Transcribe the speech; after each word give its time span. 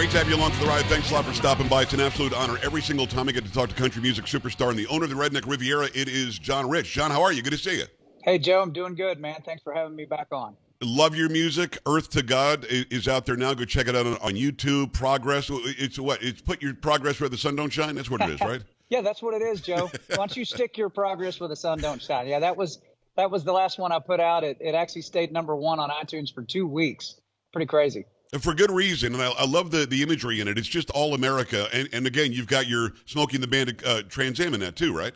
Great 0.00 0.12
to 0.12 0.16
have 0.16 0.30
you 0.30 0.36
along 0.36 0.52
for 0.52 0.64
the 0.64 0.66
ride. 0.66 0.86
Thanks 0.86 1.10
a 1.10 1.14
lot 1.14 1.26
for 1.26 1.34
stopping 1.34 1.68
by. 1.68 1.82
It's 1.82 1.92
an 1.92 2.00
absolute 2.00 2.32
honor 2.32 2.58
every 2.62 2.80
single 2.80 3.06
time 3.06 3.28
I 3.28 3.32
get 3.32 3.44
to 3.44 3.52
talk 3.52 3.68
to 3.68 3.74
country 3.74 4.00
music 4.00 4.24
superstar 4.24 4.70
and 4.70 4.78
the 4.78 4.86
owner 4.86 5.04
of 5.04 5.10
the 5.10 5.14
Redneck 5.14 5.46
Riviera. 5.46 5.90
It 5.94 6.08
is 6.08 6.38
John 6.38 6.70
Rich. 6.70 6.90
John, 6.90 7.10
how 7.10 7.20
are 7.20 7.34
you? 7.34 7.42
Good 7.42 7.52
to 7.52 7.58
see 7.58 7.76
you. 7.76 7.84
Hey, 8.24 8.38
Joe, 8.38 8.62
I'm 8.62 8.72
doing 8.72 8.94
good, 8.94 9.20
man. 9.20 9.42
Thanks 9.44 9.62
for 9.62 9.74
having 9.74 9.94
me 9.94 10.06
back 10.06 10.28
on. 10.32 10.56
Love 10.80 11.14
your 11.14 11.28
music. 11.28 11.76
Earth 11.86 12.08
to 12.12 12.22
God 12.22 12.64
is 12.70 13.08
out 13.08 13.26
there 13.26 13.36
now. 13.36 13.52
Go 13.52 13.66
check 13.66 13.88
it 13.88 13.94
out 13.94 14.06
on, 14.06 14.14
on 14.22 14.32
YouTube. 14.32 14.94
Progress. 14.94 15.50
It's 15.52 15.98
what? 15.98 16.22
It's 16.22 16.40
put 16.40 16.62
your 16.62 16.72
progress 16.72 17.20
where 17.20 17.28
the 17.28 17.36
sun 17.36 17.54
don't 17.54 17.70
shine. 17.70 17.94
That's 17.94 18.10
what 18.10 18.22
it 18.22 18.30
is, 18.30 18.40
right? 18.40 18.62
yeah, 18.88 19.02
that's 19.02 19.20
what 19.20 19.34
it 19.34 19.42
is, 19.42 19.60
Joe. 19.60 19.90
Once 20.16 20.34
you 20.34 20.46
stick 20.46 20.78
your 20.78 20.88
progress 20.88 21.38
where 21.40 21.48
the 21.50 21.56
sun 21.56 21.78
don't 21.78 22.00
shine? 22.00 22.26
Yeah, 22.26 22.38
that 22.38 22.56
was 22.56 22.80
that 23.16 23.30
was 23.30 23.44
the 23.44 23.52
last 23.52 23.78
one 23.78 23.92
I 23.92 23.98
put 23.98 24.18
out. 24.18 24.44
It 24.44 24.56
it 24.62 24.74
actually 24.74 25.02
stayed 25.02 25.30
number 25.30 25.54
one 25.54 25.78
on 25.78 25.90
iTunes 25.90 26.32
for 26.32 26.42
two 26.42 26.66
weeks. 26.66 27.20
Pretty 27.52 27.66
crazy 27.66 28.06
for 28.38 28.54
good 28.54 28.70
reason, 28.70 29.14
and 29.14 29.22
I, 29.22 29.30
I, 29.32 29.44
love 29.44 29.70
the, 29.70 29.86
the 29.86 30.02
imagery 30.02 30.40
in 30.40 30.46
it. 30.46 30.56
It's 30.56 30.68
just 30.68 30.90
all 30.90 31.14
America, 31.14 31.66
and, 31.72 31.88
and 31.92 32.06
again, 32.06 32.32
you've 32.32 32.46
got 32.46 32.68
your 32.68 32.92
Smokey 33.06 33.36
and 33.36 33.42
the 33.42 33.48
Bandit 33.48 33.84
uh, 33.84 34.02
Trans 34.02 34.38
Am 34.38 34.54
in 34.54 34.60
that 34.60 34.76
too, 34.76 34.96
right? 34.96 35.14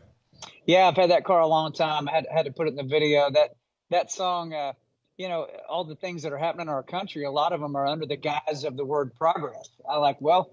Yeah, 0.67 0.89
I've 0.89 0.97
had 0.97 1.11
that 1.11 1.25
car 1.25 1.41
a 1.41 1.47
long 1.47 1.73
time. 1.73 2.09
I 2.09 2.12
had 2.12 2.27
had 2.33 2.47
to 2.47 2.53
put 2.53 2.67
it 2.67 2.70
in 2.70 2.77
the 2.77 2.83
video. 2.83 3.31
That 3.31 3.51
that 3.91 4.11
song, 4.11 4.53
uh, 4.53 4.73
you 5.17 5.29
know, 5.29 5.47
all 5.69 5.85
the 5.85 5.95
things 5.95 6.25
that 6.25 6.33
are 6.33 6.39
happening 6.39 6.65
in 6.65 6.69
our 6.70 6.83
country, 6.83 7.25
a 7.25 7.31
lot 7.31 7.53
of 7.53 7.61
them 7.61 7.77
are 7.77 7.87
under 7.87 8.07
the 8.07 8.17
guise 8.17 8.65
of 8.65 8.77
the 8.77 8.85
word 8.85 9.15
progress. 9.15 9.69
I 9.89 9.98
like, 9.98 10.20
well, 10.20 10.51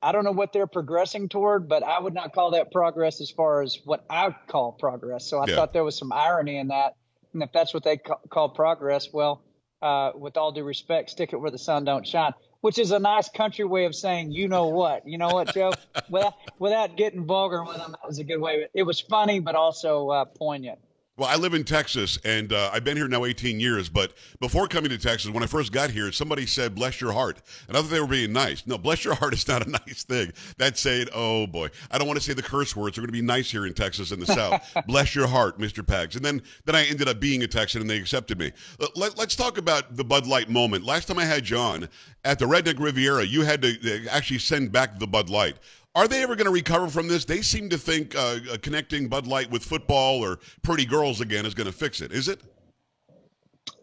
I 0.00 0.12
don't 0.12 0.24
know 0.24 0.32
what 0.32 0.52
they're 0.52 0.66
progressing 0.66 1.28
toward, 1.28 1.68
but 1.68 1.82
I 1.82 1.98
would 2.00 2.14
not 2.14 2.32
call 2.32 2.52
that 2.52 2.72
progress 2.72 3.20
as 3.20 3.30
far 3.30 3.62
as 3.62 3.78
what 3.84 4.04
I 4.08 4.34
call 4.46 4.72
progress. 4.72 5.26
So 5.26 5.40
I 5.40 5.46
yeah. 5.46 5.56
thought 5.56 5.72
there 5.72 5.84
was 5.84 5.98
some 5.98 6.12
irony 6.12 6.56
in 6.56 6.68
that, 6.68 6.94
and 7.34 7.42
if 7.42 7.52
that's 7.52 7.74
what 7.74 7.82
they 7.82 7.98
ca- 7.98 8.20
call 8.30 8.48
progress, 8.48 9.08
well 9.12 9.42
uh, 9.82 10.12
with 10.14 10.36
all 10.36 10.52
due 10.52 10.64
respect, 10.64 11.10
stick 11.10 11.32
it 11.32 11.36
where 11.36 11.50
the 11.50 11.58
sun 11.58 11.84
don't 11.84 12.06
shine, 12.06 12.32
which 12.60 12.78
is 12.78 12.90
a 12.90 12.98
nice 12.98 13.28
country 13.28 13.64
way 13.64 13.84
of 13.84 13.94
saying, 13.94 14.32
you 14.32 14.48
know 14.48 14.68
what, 14.68 15.06
you 15.06 15.18
know 15.18 15.28
what, 15.28 15.52
Joe, 15.54 15.72
without, 16.10 16.34
without 16.58 16.96
getting 16.96 17.24
vulgar 17.24 17.62
with 17.64 17.76
them, 17.76 17.92
that 17.92 18.06
was 18.06 18.18
a 18.18 18.24
good 18.24 18.40
way. 18.40 18.66
It 18.74 18.82
was 18.84 19.00
funny, 19.00 19.40
but 19.40 19.54
also 19.54 20.08
uh, 20.10 20.24
poignant. 20.24 20.78
Well, 21.18 21.30
I 21.30 21.36
live 21.36 21.54
in 21.54 21.64
Texas, 21.64 22.18
and 22.26 22.52
uh, 22.52 22.68
I've 22.74 22.84
been 22.84 22.98
here 22.98 23.08
now 23.08 23.24
18 23.24 23.58
years. 23.58 23.88
But 23.88 24.12
before 24.38 24.68
coming 24.68 24.90
to 24.90 24.98
Texas, 24.98 25.30
when 25.30 25.42
I 25.42 25.46
first 25.46 25.72
got 25.72 25.88
here, 25.88 26.12
somebody 26.12 26.44
said, 26.44 26.74
"Bless 26.74 27.00
your 27.00 27.12
heart," 27.12 27.40
and 27.66 27.74
I 27.74 27.80
thought 27.80 27.88
they 27.88 28.00
were 28.00 28.06
being 28.06 28.34
nice. 28.34 28.66
No, 28.66 28.76
bless 28.76 29.02
your 29.02 29.14
heart 29.14 29.32
is 29.32 29.48
not 29.48 29.66
a 29.66 29.70
nice 29.86 30.04
thing. 30.04 30.30
That's 30.58 30.78
saying, 30.78 31.06
"Oh 31.14 31.46
boy, 31.46 31.70
I 31.90 31.96
don't 31.96 32.06
want 32.06 32.18
to 32.18 32.22
say 32.22 32.34
the 32.34 32.42
curse 32.42 32.76
words. 32.76 32.98
We're 32.98 33.04
going 33.04 33.08
to 33.08 33.12
be 33.12 33.22
nice 33.22 33.50
here 33.50 33.64
in 33.64 33.72
Texas 33.72 34.12
in 34.12 34.20
the 34.20 34.26
South." 34.26 34.62
bless 34.86 35.14
your 35.14 35.26
heart, 35.26 35.58
Mr. 35.58 35.82
Pags. 35.82 36.16
And 36.16 36.24
then, 36.24 36.42
then 36.66 36.74
I 36.74 36.84
ended 36.84 37.08
up 37.08 37.18
being 37.18 37.42
a 37.42 37.46
Texan, 37.46 37.80
and 37.80 37.88
they 37.88 37.96
accepted 37.96 38.38
me. 38.38 38.52
Let, 38.94 39.18
us 39.18 39.34
talk 39.34 39.56
about 39.56 39.96
the 39.96 40.04
Bud 40.04 40.26
Light 40.26 40.50
moment. 40.50 40.84
Last 40.84 41.08
time 41.08 41.18
I 41.18 41.24
had 41.24 41.44
John 41.44 41.88
at 42.26 42.38
the 42.38 42.44
Redneck 42.44 42.78
Riviera, 42.78 43.24
you 43.24 43.40
had 43.40 43.62
to 43.62 44.06
actually 44.10 44.40
send 44.40 44.70
back 44.70 44.98
the 44.98 45.06
Bud 45.06 45.30
Light. 45.30 45.56
Are 45.96 46.06
they 46.06 46.22
ever 46.22 46.36
going 46.36 46.44
to 46.44 46.52
recover 46.52 46.88
from 46.88 47.08
this? 47.08 47.24
They 47.24 47.40
seem 47.40 47.70
to 47.70 47.78
think 47.78 48.14
uh, 48.14 48.38
uh, 48.52 48.56
connecting 48.60 49.08
Bud 49.08 49.26
Light 49.26 49.50
with 49.50 49.64
football 49.64 50.22
or 50.22 50.38
pretty 50.62 50.84
girls 50.84 51.22
again 51.22 51.46
is 51.46 51.54
going 51.54 51.68
to 51.68 51.72
fix 51.72 52.02
it. 52.02 52.12
Is 52.12 52.28
it? 52.28 52.42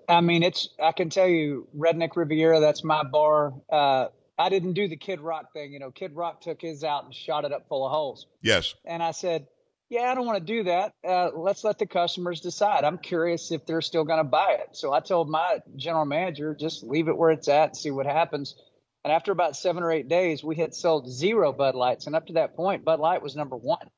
I 0.08 0.22
mean, 0.22 0.44
it's. 0.44 0.70
I 0.82 0.92
can 0.92 1.10
tell 1.10 1.28
you, 1.28 1.68
Redneck 1.76 2.16
Riviera. 2.16 2.60
That's 2.60 2.84
my 2.84 3.04
bar. 3.04 3.54
Uh, 3.68 4.10
I 4.38 4.50
didn't 4.50 4.74
do 4.74 4.88
the 4.88 4.96
Kid 4.96 5.22
Rock 5.22 5.54
thing. 5.54 5.74
You 5.74 5.80
know, 5.80 5.90
Kid 5.90 6.16
Rock 6.16 6.42
took 6.42 6.62
his 6.62 6.84
out 6.84 7.06
and 7.06 7.14
shot 7.16 7.46
it 7.46 7.52
up 7.52 7.68
full 7.68 7.84
of 7.84 7.92
holes. 7.92 8.28
Yes. 8.44 8.76
And 8.86 9.02
I 9.02 9.10
said, 9.10 9.48
"Yeah, 9.90 10.12
I 10.12 10.14
don't 10.14 10.28
want 10.28 10.38
to 10.38 10.46
do 10.46 10.64
that. 10.66 10.94
Uh, 11.08 11.32
let's 11.34 11.64
let 11.64 11.80
the 11.80 11.88
customers 11.88 12.42
decide. 12.42 12.84
I'm 12.84 13.00
curious 13.00 13.52
if 13.52 13.66
they're 13.66 13.82
still 13.82 14.04
going 14.04 14.20
to 14.20 14.24
buy 14.24 14.58
it." 14.60 14.70
So 14.74 14.94
I 14.94 15.00
told 15.00 15.30
my 15.30 15.64
general 15.78 16.06
manager, 16.06 16.54
"Just 16.54 16.84
leave 16.84 17.08
it 17.08 17.18
where 17.18 17.32
it's 17.32 17.48
at 17.48 17.70
and 17.70 17.78
see 17.78 17.90
what 17.90 18.06
happens." 18.06 18.56
And 19.04 19.12
after 19.12 19.32
about 19.32 19.56
seven 19.58 19.84
or 19.84 19.92
eight 19.92 20.08
days, 20.08 20.44
we 20.44 20.56
had 20.56 20.74
sold 20.74 21.12
zero 21.12 21.52
Bud 21.52 21.76
Lights. 21.76 22.08
And 22.08 22.16
up 22.16 22.28
to 22.28 22.34
that 22.34 22.56
point, 22.56 22.86
Bud 22.86 23.00
Light 23.00 23.22
was 23.22 23.36
number 23.36 23.58
one. 23.58 23.90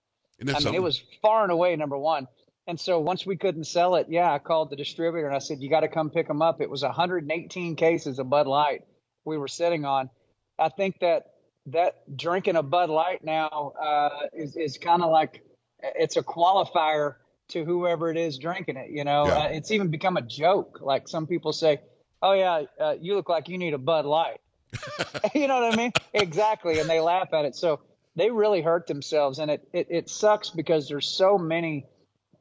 I 0.41 0.43
mean, 0.43 0.55
something? 0.55 0.73
it 0.73 0.81
was 0.81 1.03
far 1.21 1.43
and 1.43 1.51
away 1.51 1.75
number 1.75 1.97
one. 1.97 2.27
And 2.67 2.79
so 2.79 2.99
once 2.99 3.25
we 3.25 3.38
couldn't 3.38 3.65
sell 3.65 3.95
it, 3.95 4.07
yeah, 4.09 4.31
I 4.31 4.39
called 4.39 4.71
the 4.71 4.75
distributor 4.75 5.27
and 5.27 5.35
I 5.35 5.39
said, 5.39 5.59
you 5.59 5.69
got 5.69 5.81
to 5.81 5.88
come 5.88 6.09
pick 6.09 6.27
them 6.27 6.41
up. 6.41 6.61
It 6.61 6.69
was 6.69 6.81
118 6.81 7.75
cases 7.75 8.17
of 8.17 8.29
Bud 8.29 8.47
Light 8.47 8.81
we 9.23 9.38
were 9.38 9.47
sitting 9.47 9.85
on. 9.85 10.09
I 10.57 10.69
think 10.69 10.99
that 10.99 11.27
that 11.67 12.15
drinking 12.15 12.55
a 12.55 12.63
Bud 12.63 12.89
Light 12.89 13.23
now 13.23 13.73
uh, 13.79 14.27
is, 14.33 14.55
is 14.55 14.77
kind 14.77 15.03
of 15.03 15.11
like 15.11 15.44
it's 15.81 16.17
a 16.17 16.23
qualifier 16.23 17.15
to 17.49 17.63
whoever 17.63 18.09
it 18.09 18.17
is 18.17 18.38
drinking 18.38 18.77
it. 18.77 18.89
You 18.89 19.03
know, 19.03 19.27
yeah. 19.27 19.38
uh, 19.38 19.47
it's 19.49 19.71
even 19.71 19.89
become 19.89 20.17
a 20.17 20.21
joke. 20.21 20.79
Like 20.81 21.07
some 21.07 21.27
people 21.27 21.53
say, 21.53 21.81
oh, 22.21 22.33
yeah, 22.33 22.63
uh, 22.79 22.95
you 22.99 23.15
look 23.15 23.29
like 23.29 23.49
you 23.49 23.57
need 23.57 23.73
a 23.73 23.77
Bud 23.77 24.05
Light. 24.05 24.39
you 25.35 25.47
know 25.47 25.61
what 25.61 25.73
I 25.73 25.75
mean? 25.75 25.91
Exactly. 26.13 26.79
And 26.79 26.89
they 26.89 26.99
laugh 26.99 27.33
at 27.33 27.45
it. 27.45 27.55
So 27.55 27.81
they 28.15 28.31
really 28.31 28.61
hurt 28.61 28.87
themselves. 28.87 29.39
And 29.39 29.51
it, 29.51 29.67
it, 29.73 29.87
it 29.89 30.09
sucks 30.09 30.49
because 30.49 30.87
there's 30.87 31.07
so 31.07 31.37
many 31.37 31.85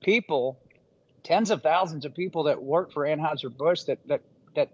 people, 0.01 0.59
tens 1.23 1.51
of 1.51 1.63
thousands 1.63 2.05
of 2.05 2.15
people 2.15 2.45
that 2.45 2.63
work 2.63 2.93
for 2.93 3.05
Anheuser-Busch 3.05 3.85
that, 3.85 4.07
that, 4.09 4.23
that 4.55 4.71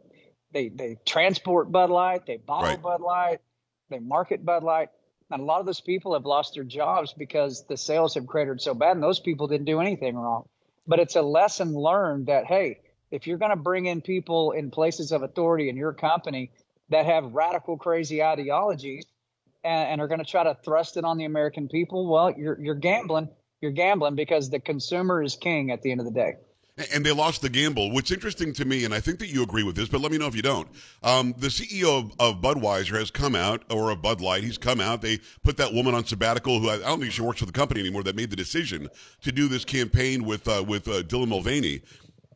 they, 0.52 0.68
they 0.68 0.98
transport 1.06 1.70
Bud 1.70 1.90
Light, 1.90 2.26
they 2.26 2.36
bottle 2.36 2.70
right. 2.70 2.82
Bud 2.82 3.00
Light, 3.00 3.40
they 3.88 3.98
market 3.98 4.44
Bud 4.44 4.62
Light. 4.62 4.88
And 5.30 5.40
a 5.40 5.44
lot 5.44 5.60
of 5.60 5.66
those 5.66 5.80
people 5.80 6.14
have 6.14 6.26
lost 6.26 6.54
their 6.54 6.64
jobs 6.64 7.12
because 7.12 7.64
the 7.68 7.76
sales 7.76 8.14
have 8.14 8.26
cratered 8.26 8.60
so 8.60 8.74
bad 8.74 8.96
and 8.96 9.02
those 9.02 9.20
people 9.20 9.46
didn't 9.46 9.66
do 9.66 9.80
anything 9.80 10.16
wrong. 10.16 10.48
But 10.88 10.98
it's 10.98 11.14
a 11.14 11.22
lesson 11.22 11.72
learned 11.72 12.26
that, 12.26 12.46
hey, 12.46 12.80
if 13.12 13.26
you're 13.26 13.38
going 13.38 13.50
to 13.50 13.56
bring 13.56 13.86
in 13.86 14.00
people 14.00 14.50
in 14.52 14.70
places 14.70 15.12
of 15.12 15.22
authority 15.22 15.68
in 15.68 15.76
your 15.76 15.92
company, 15.92 16.50
that 16.90 17.06
have 17.06 17.32
radical, 17.32 17.76
crazy 17.76 18.22
ideologies 18.22 19.06
and, 19.64 19.88
and 19.88 20.00
are 20.00 20.08
going 20.08 20.20
to 20.20 20.30
try 20.30 20.44
to 20.44 20.56
thrust 20.64 20.96
it 20.96 21.04
on 21.04 21.18
the 21.18 21.24
American 21.24 21.68
people, 21.68 22.08
well, 22.08 22.32
you're 22.36 22.60
you're 22.60 22.74
gambling. 22.74 23.28
You're 23.60 23.72
gambling 23.72 24.14
because 24.14 24.48
the 24.48 24.60
consumer 24.60 25.22
is 25.22 25.36
king 25.36 25.70
at 25.70 25.82
the 25.82 25.90
end 25.90 26.00
of 26.00 26.06
the 26.06 26.12
day. 26.12 26.34
And 26.94 27.04
they 27.04 27.12
lost 27.12 27.42
the 27.42 27.50
gamble. 27.50 27.90
What's 27.90 28.10
interesting 28.10 28.54
to 28.54 28.64
me, 28.64 28.86
and 28.86 28.94
I 28.94 29.00
think 29.00 29.18
that 29.18 29.28
you 29.28 29.42
agree 29.42 29.62
with 29.62 29.76
this, 29.76 29.88
but 29.88 30.00
let 30.00 30.10
me 30.10 30.16
know 30.16 30.26
if 30.26 30.34
you 30.34 30.40
don't. 30.40 30.66
Um, 31.02 31.34
the 31.36 31.48
CEO 31.48 31.98
of, 31.98 32.12
of, 32.18 32.40
Budweiser 32.40 32.98
has 32.98 33.10
come 33.10 33.34
out, 33.34 33.64
or 33.70 33.90
of 33.90 34.00
Bud 34.00 34.22
Light, 34.22 34.44
he's 34.44 34.56
come 34.56 34.80
out. 34.80 35.02
They 35.02 35.18
put 35.42 35.58
that 35.58 35.74
woman 35.74 35.94
on 35.94 36.06
sabbatical, 36.06 36.58
who 36.58 36.70
I, 36.70 36.76
I 36.76 36.78
don't 36.78 37.00
think 37.00 37.12
she 37.12 37.20
works 37.20 37.40
for 37.40 37.44
the 37.44 37.52
company 37.52 37.80
anymore, 37.80 38.02
that 38.04 38.16
made 38.16 38.30
the 38.30 38.36
decision 38.36 38.88
to 39.20 39.32
do 39.32 39.46
this 39.46 39.64
campaign 39.64 40.24
with 40.24 40.48
uh, 40.48 40.64
with 40.66 40.88
uh, 40.88 41.02
Dylan 41.02 41.28
Mulvaney. 41.28 41.82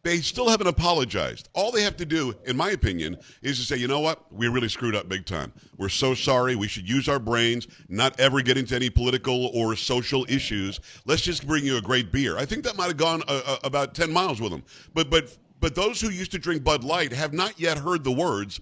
They 0.05 0.19
still 0.19 0.51
haven't 0.51 0.67
apologized. 0.67 1.49
All 1.55 1.73
they 1.73 1.83
have 1.83 1.97
to 1.97 2.05
do, 2.05 2.35
in 2.45 2.59
my 2.59 2.73
opinion, 2.73 3.17
is 3.41 3.59
to 3.59 3.65
say, 3.65 3.77
you 3.77 3.89
know 3.89 4.01
what? 4.01 4.31
We 4.31 4.49
really 4.49 4.69
screwed 4.69 4.95
up 4.95 5.09
big 5.09 5.25
time. 5.25 5.51
We're 5.79 5.89
so 5.89 6.15
sorry. 6.15 6.57
We 6.57 6.69
should 6.69 6.87
use 6.87 7.09
our 7.09 7.19
brains, 7.19 7.67
not 7.89 8.21
ever 8.21 8.43
get 8.43 8.59
into 8.59 8.77
any 8.77 8.91
political 8.91 9.47
or 9.55 9.75
social 9.77 10.27
issues. 10.29 10.79
Let's 11.07 11.23
just 11.23 11.47
bring 11.47 11.65
you 11.65 11.79
a 11.79 11.81
great 11.81 12.13
beer. 12.13 12.37
I 12.37 12.45
think 12.45 12.65
that 12.65 12.77
might 12.77 12.89
have 12.89 12.99
gone 12.99 13.23
uh, 13.27 13.41
uh, 13.47 13.57
about 13.65 13.95
10 13.95 14.13
miles 14.13 14.43
with 14.43 14.53
them. 14.53 14.63
But, 14.93 15.09
but, 15.09 15.35
but 15.61 15.75
those 15.75 16.03
who 16.03 16.11
used 16.11 16.33
to 16.33 16.39
drink 16.39 16.63
Bud 16.63 16.85
Light 16.85 17.11
have 17.11 17.33
not 17.33 17.59
yet 17.59 17.79
heard 17.79 18.05
the 18.05 18.13
words, 18.13 18.61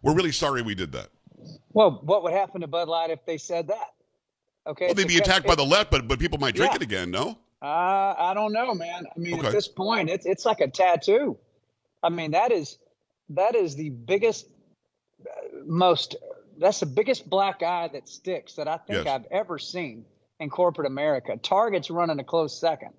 we're 0.00 0.14
really 0.14 0.32
sorry 0.32 0.62
we 0.62 0.74
did 0.74 0.92
that. 0.92 1.10
Well, 1.74 2.00
what 2.04 2.22
would 2.22 2.32
happen 2.32 2.62
to 2.62 2.66
Bud 2.66 2.88
Light 2.88 3.10
if 3.10 3.26
they 3.26 3.36
said 3.36 3.68
that? 3.68 3.90
Okay. 4.66 4.86
Well, 4.86 4.94
they'd 4.94 5.06
be 5.06 5.18
attacked 5.18 5.46
by 5.46 5.56
the 5.56 5.62
left, 5.62 5.90
but, 5.90 6.08
but 6.08 6.18
people 6.18 6.38
might 6.38 6.54
drink 6.54 6.72
yeah. 6.72 6.76
it 6.76 6.82
again, 6.82 7.10
no? 7.10 7.36
Uh, 7.62 8.14
I 8.18 8.32
don't 8.34 8.52
know, 8.52 8.74
man. 8.74 9.06
I 9.14 9.18
mean, 9.18 9.38
okay. 9.38 9.48
at 9.48 9.52
this 9.52 9.68
point, 9.68 10.08
it's 10.08 10.26
it's 10.26 10.46
like 10.46 10.60
a 10.60 10.68
tattoo. 10.68 11.36
I 12.02 12.08
mean, 12.08 12.30
that 12.30 12.52
is 12.52 12.78
that 13.30 13.54
is 13.54 13.76
the 13.76 13.90
biggest, 13.90 14.46
most 15.66 16.16
that's 16.58 16.80
the 16.80 16.86
biggest 16.86 17.28
black 17.28 17.62
eye 17.62 17.88
that 17.92 18.08
sticks 18.08 18.54
that 18.54 18.68
I 18.68 18.78
think 18.78 19.04
yes. 19.04 19.06
I've 19.06 19.26
ever 19.30 19.58
seen 19.58 20.04
in 20.38 20.48
corporate 20.50 20.86
America. 20.86 21.36
Target's 21.36 21.90
running 21.90 22.18
a 22.18 22.24
close 22.24 22.58
second. 22.58 22.90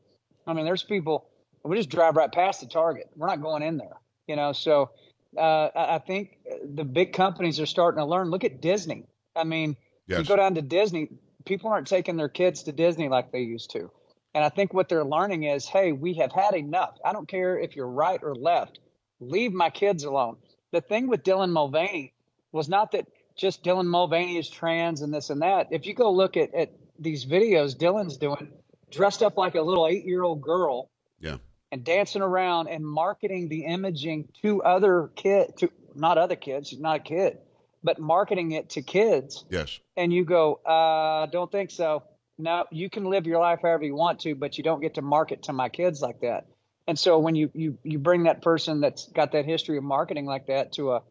I 0.46 0.54
mean, 0.54 0.66
there's 0.66 0.84
people 0.84 1.28
we 1.64 1.78
just 1.78 1.90
drive 1.90 2.16
right 2.16 2.32
past 2.32 2.62
the 2.62 2.68
Target. 2.68 3.10
We're 3.16 3.28
not 3.28 3.42
going 3.42 3.64
in 3.64 3.78
there, 3.78 4.00
you 4.28 4.36
know. 4.36 4.52
So 4.54 4.92
uh, 5.38 5.70
I 5.76 6.00
think 6.00 6.38
the 6.64 6.84
big 6.84 7.14
companies 7.14 7.60
are 7.60 7.66
starting 7.66 8.00
to 8.00 8.06
learn. 8.06 8.30
Look 8.30 8.44
at 8.44 8.62
Disney. 8.62 9.06
I 9.36 9.44
mean, 9.44 9.76
Yes. 10.08 10.20
you 10.20 10.26
go 10.26 10.36
down 10.36 10.56
to 10.56 10.62
Disney, 10.62 11.10
people 11.46 11.70
aren't 11.70 11.88
taking 11.88 12.18
their 12.18 12.30
kids 12.30 12.64
to 12.64 12.72
Disney 12.72 13.08
like 13.08 13.32
they 13.32 13.42
used 13.42 13.72
to. 13.72 13.92
And 14.34 14.44
I 14.44 14.50
think 14.50 14.74
what 14.74 14.88
they're 14.88 15.04
learning 15.06 15.44
is, 15.44 15.66
hey, 15.68 15.92
we 15.92 16.14
have 16.16 16.32
had 16.32 16.54
enough. 16.56 16.98
I 17.04 17.12
don't 17.14 17.28
care 17.28 17.60
if 17.60 17.76
you're 17.76 17.88
right 17.88 18.20
or 18.24 18.34
left. 18.36 18.80
Leave 19.20 19.52
my 19.54 19.70
kids 19.70 20.04
alone. 20.04 20.38
The 20.72 20.82
thing 20.82 21.08
with 21.08 21.24
Dylan 21.24 21.52
Mulvaney 21.52 22.14
was 22.52 22.70
not 22.70 22.92
that 22.94 23.08
just 23.36 23.64
Dylan 23.64 23.88
Mulvaney 23.88 24.38
is 24.38 24.50
trans 24.50 25.02
and 25.02 25.14
this 25.14 25.30
and 25.30 25.42
that. 25.42 25.68
If 25.72 25.86
you 25.86 25.94
go 25.94 26.12
look 26.12 26.38
at, 26.38 26.54
at 26.54 26.72
these 26.98 27.26
videos 27.26 27.76
Dylan's 27.76 28.18
doing, 28.18 28.50
dressed 28.90 29.22
up 29.22 29.38
like 29.38 29.56
a 29.56 29.62
little 29.62 29.88
eight 29.88 30.06
year 30.06 30.24
old 30.24 30.42
girl 30.42 30.90
Yeah. 31.20 31.38
and 31.72 31.84
dancing 31.84 32.22
around 32.22 32.68
and 32.68 32.86
marketing 32.86 33.50
the 33.50 33.66
imaging 33.66 34.30
to 34.42 34.64
other 34.64 35.12
kid 35.16 35.58
to 35.58 35.70
not 35.94 36.18
other 36.18 36.36
kids, 36.38 36.70
she's 36.70 36.80
not 36.80 36.98
a 36.98 37.04
kid, 37.04 37.38
but 37.84 38.00
marketing 38.00 38.52
it 38.52 38.70
to 38.72 38.82
kids 38.82 39.44
Yes. 39.50 39.80
and 39.98 40.14
you 40.14 40.24
go, 40.24 40.56
uh, 40.66 41.26
don't 41.28 41.52
think 41.52 41.70
so. 41.72 42.04
No, 42.42 42.66
you 42.72 42.90
can 42.90 43.06
live 43.06 43.28
your 43.28 43.40
life 43.40 43.60
however 43.62 43.84
you 43.84 43.94
want 43.94 44.22
to, 44.22 44.34
but 44.34 44.58
you 44.58 44.64
don't 44.64 44.82
get 44.82 44.96
to 44.96 45.02
market 45.04 45.44
to 45.44 45.54
my 45.54 45.70
kids 45.70 46.02
like 46.02 46.22
that. 46.22 46.48
And 46.88 46.98
so 46.98 47.20
when 47.20 47.36
you 47.36 47.52
you 47.54 47.78
you 47.84 48.00
bring 48.00 48.24
that 48.24 48.42
person 48.42 48.82
that's 48.82 49.08
got 49.10 49.34
that 49.34 49.46
history 49.46 49.78
of 49.78 49.84
marketing 49.84 50.26
like 50.26 50.48
that 50.48 50.74
to 50.74 50.94
a 50.94 51.04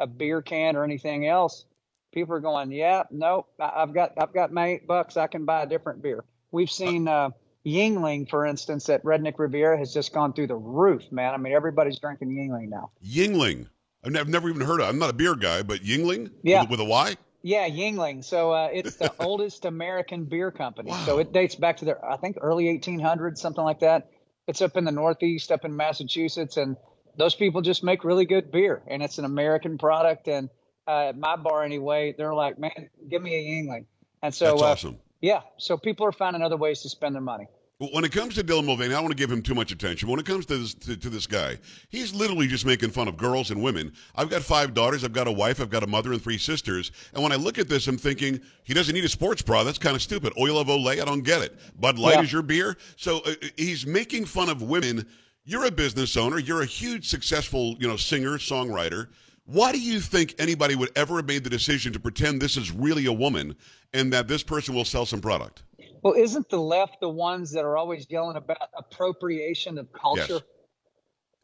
a 0.00 0.06
beer 0.06 0.40
can 0.40 0.76
or 0.76 0.84
anything 0.84 1.26
else, 1.26 1.66
people 2.12 2.34
are 2.34 2.40
going, 2.40 2.72
yeah, 2.72 3.02
nope, 3.10 3.48
I've 3.60 3.92
got 3.92 4.14
I've 4.16 4.32
got 4.32 4.50
my 4.50 4.66
eight 4.66 4.86
bucks, 4.86 5.16
I 5.18 5.26
can 5.26 5.44
buy 5.44 5.62
a 5.62 5.66
different 5.66 6.02
beer. 6.02 6.24
We've 6.50 6.70
seen 6.70 7.06
uh, 7.06 7.30
Yuengling, 7.66 8.30
for 8.30 8.46
instance, 8.46 8.88
at 8.88 9.04
Redneck 9.04 9.38
Riviera 9.38 9.76
has 9.76 9.92
just 9.92 10.14
gone 10.14 10.32
through 10.32 10.46
the 10.46 10.56
roof, 10.56 11.02
man. 11.12 11.34
I 11.34 11.36
mean, 11.36 11.52
everybody's 11.52 11.98
drinking 11.98 12.30
Yuengling 12.30 12.70
now. 12.70 12.90
Yuengling. 13.04 13.66
I've 14.02 14.12
never, 14.12 14.30
never 14.30 14.48
even 14.48 14.62
heard 14.62 14.80
of. 14.80 14.88
I'm 14.88 14.98
not 14.98 15.10
a 15.10 15.12
beer 15.12 15.34
guy, 15.34 15.62
but 15.62 15.80
Yuengling. 15.80 16.30
Yeah. 16.42 16.62
With, 16.62 16.70
with 16.70 16.80
a 16.80 16.84
Y. 16.84 17.16
Yeah, 17.42 17.68
Yuengling. 17.68 18.24
So 18.24 18.52
uh, 18.52 18.68
it's 18.72 18.96
the 18.96 19.12
oldest 19.20 19.64
American 19.64 20.24
beer 20.24 20.50
company. 20.50 20.92
So 21.04 21.18
it 21.18 21.32
dates 21.32 21.54
back 21.54 21.78
to 21.78 21.84
the 21.84 21.98
I 22.04 22.16
think 22.16 22.36
early 22.40 22.64
1800s, 22.64 23.38
something 23.38 23.62
like 23.62 23.80
that. 23.80 24.10
It's 24.46 24.62
up 24.62 24.76
in 24.76 24.84
the 24.84 24.92
Northeast, 24.92 25.52
up 25.52 25.64
in 25.64 25.76
Massachusetts, 25.76 26.56
and 26.56 26.76
those 27.16 27.34
people 27.34 27.60
just 27.60 27.84
make 27.84 28.02
really 28.02 28.24
good 28.24 28.50
beer, 28.50 28.82
and 28.86 29.02
it's 29.02 29.18
an 29.18 29.24
American 29.24 29.76
product. 29.76 30.26
And 30.26 30.48
uh, 30.86 31.08
at 31.08 31.18
my 31.18 31.36
bar 31.36 31.64
anyway, 31.64 32.14
they're 32.16 32.34
like, 32.34 32.58
man, 32.58 32.88
give 33.08 33.20
me 33.20 33.34
a 33.34 33.38
Yuengling. 33.38 33.84
And 34.22 34.34
so, 34.34 34.56
uh, 34.58 34.70
awesome. 34.70 34.98
yeah, 35.20 35.42
so 35.58 35.76
people 35.76 36.06
are 36.06 36.12
finding 36.12 36.42
other 36.42 36.56
ways 36.56 36.82
to 36.82 36.88
spend 36.88 37.14
their 37.14 37.22
money. 37.22 37.46
When 37.80 38.04
it 38.04 38.10
comes 38.10 38.34
to 38.34 38.42
Dylan 38.42 38.64
Mulvaney, 38.64 38.88
I 38.92 38.96
don't 38.96 39.04
want 39.04 39.16
to 39.16 39.22
give 39.22 39.30
him 39.30 39.40
too 39.40 39.54
much 39.54 39.70
attention. 39.70 40.08
When 40.08 40.18
it 40.18 40.26
comes 40.26 40.46
to 40.46 40.58
this, 40.58 40.74
to, 40.74 40.96
to 40.96 41.08
this 41.08 41.28
guy, 41.28 41.58
he's 41.90 42.12
literally 42.12 42.48
just 42.48 42.66
making 42.66 42.90
fun 42.90 43.06
of 43.06 43.16
girls 43.16 43.52
and 43.52 43.62
women. 43.62 43.92
I've 44.16 44.28
got 44.28 44.42
five 44.42 44.74
daughters. 44.74 45.04
I've 45.04 45.12
got 45.12 45.28
a 45.28 45.32
wife. 45.32 45.60
I've 45.60 45.70
got 45.70 45.84
a 45.84 45.86
mother 45.86 46.12
and 46.12 46.20
three 46.20 46.38
sisters. 46.38 46.90
And 47.14 47.22
when 47.22 47.30
I 47.30 47.36
look 47.36 47.56
at 47.56 47.68
this, 47.68 47.86
I'm 47.86 47.96
thinking 47.96 48.40
he 48.64 48.74
doesn't 48.74 48.92
need 48.92 49.04
a 49.04 49.08
sports 49.08 49.42
bra. 49.42 49.62
That's 49.62 49.78
kind 49.78 49.94
of 49.94 50.02
stupid. 50.02 50.32
Oil 50.36 50.58
of 50.58 50.66
Olay, 50.66 51.00
I 51.00 51.04
don't 51.04 51.22
get 51.22 51.40
it. 51.40 51.56
Bud 51.80 52.00
Light 52.00 52.16
Yeah. 52.16 52.22
is 52.22 52.32
your 52.32 52.42
beer. 52.42 52.76
So 52.96 53.20
uh, 53.20 53.34
he's 53.56 53.86
making 53.86 54.24
fun 54.24 54.48
of 54.48 54.60
women. 54.60 55.06
You're 55.44 55.66
a 55.66 55.70
business 55.70 56.16
owner. 56.16 56.40
You're 56.40 56.62
a 56.62 56.66
huge, 56.66 57.06
successful, 57.08 57.76
you 57.78 57.86
know, 57.86 57.96
singer, 57.96 58.38
songwriter. 58.38 59.06
Why 59.46 59.70
do 59.70 59.80
you 59.80 60.00
think 60.00 60.34
anybody 60.40 60.74
would 60.74 60.90
ever 60.96 61.14
have 61.16 61.26
made 61.26 61.44
the 61.44 61.50
decision 61.50 61.92
to 61.92 62.00
pretend 62.00 62.42
this 62.42 62.56
is 62.56 62.72
really 62.72 63.06
a 63.06 63.12
woman 63.12 63.54
and 63.94 64.12
that 64.12 64.26
this 64.26 64.42
person 64.42 64.74
will 64.74 64.84
sell 64.84 65.06
some 65.06 65.20
product? 65.20 65.62
Well, 66.02 66.14
isn't 66.14 66.48
the 66.48 66.60
left 66.60 67.00
the 67.00 67.08
ones 67.08 67.52
that 67.52 67.64
are 67.64 67.76
always 67.76 68.06
yelling 68.08 68.36
about 68.36 68.68
appropriation 68.76 69.78
of 69.78 69.92
culture? 69.92 70.34
Yes. 70.34 70.42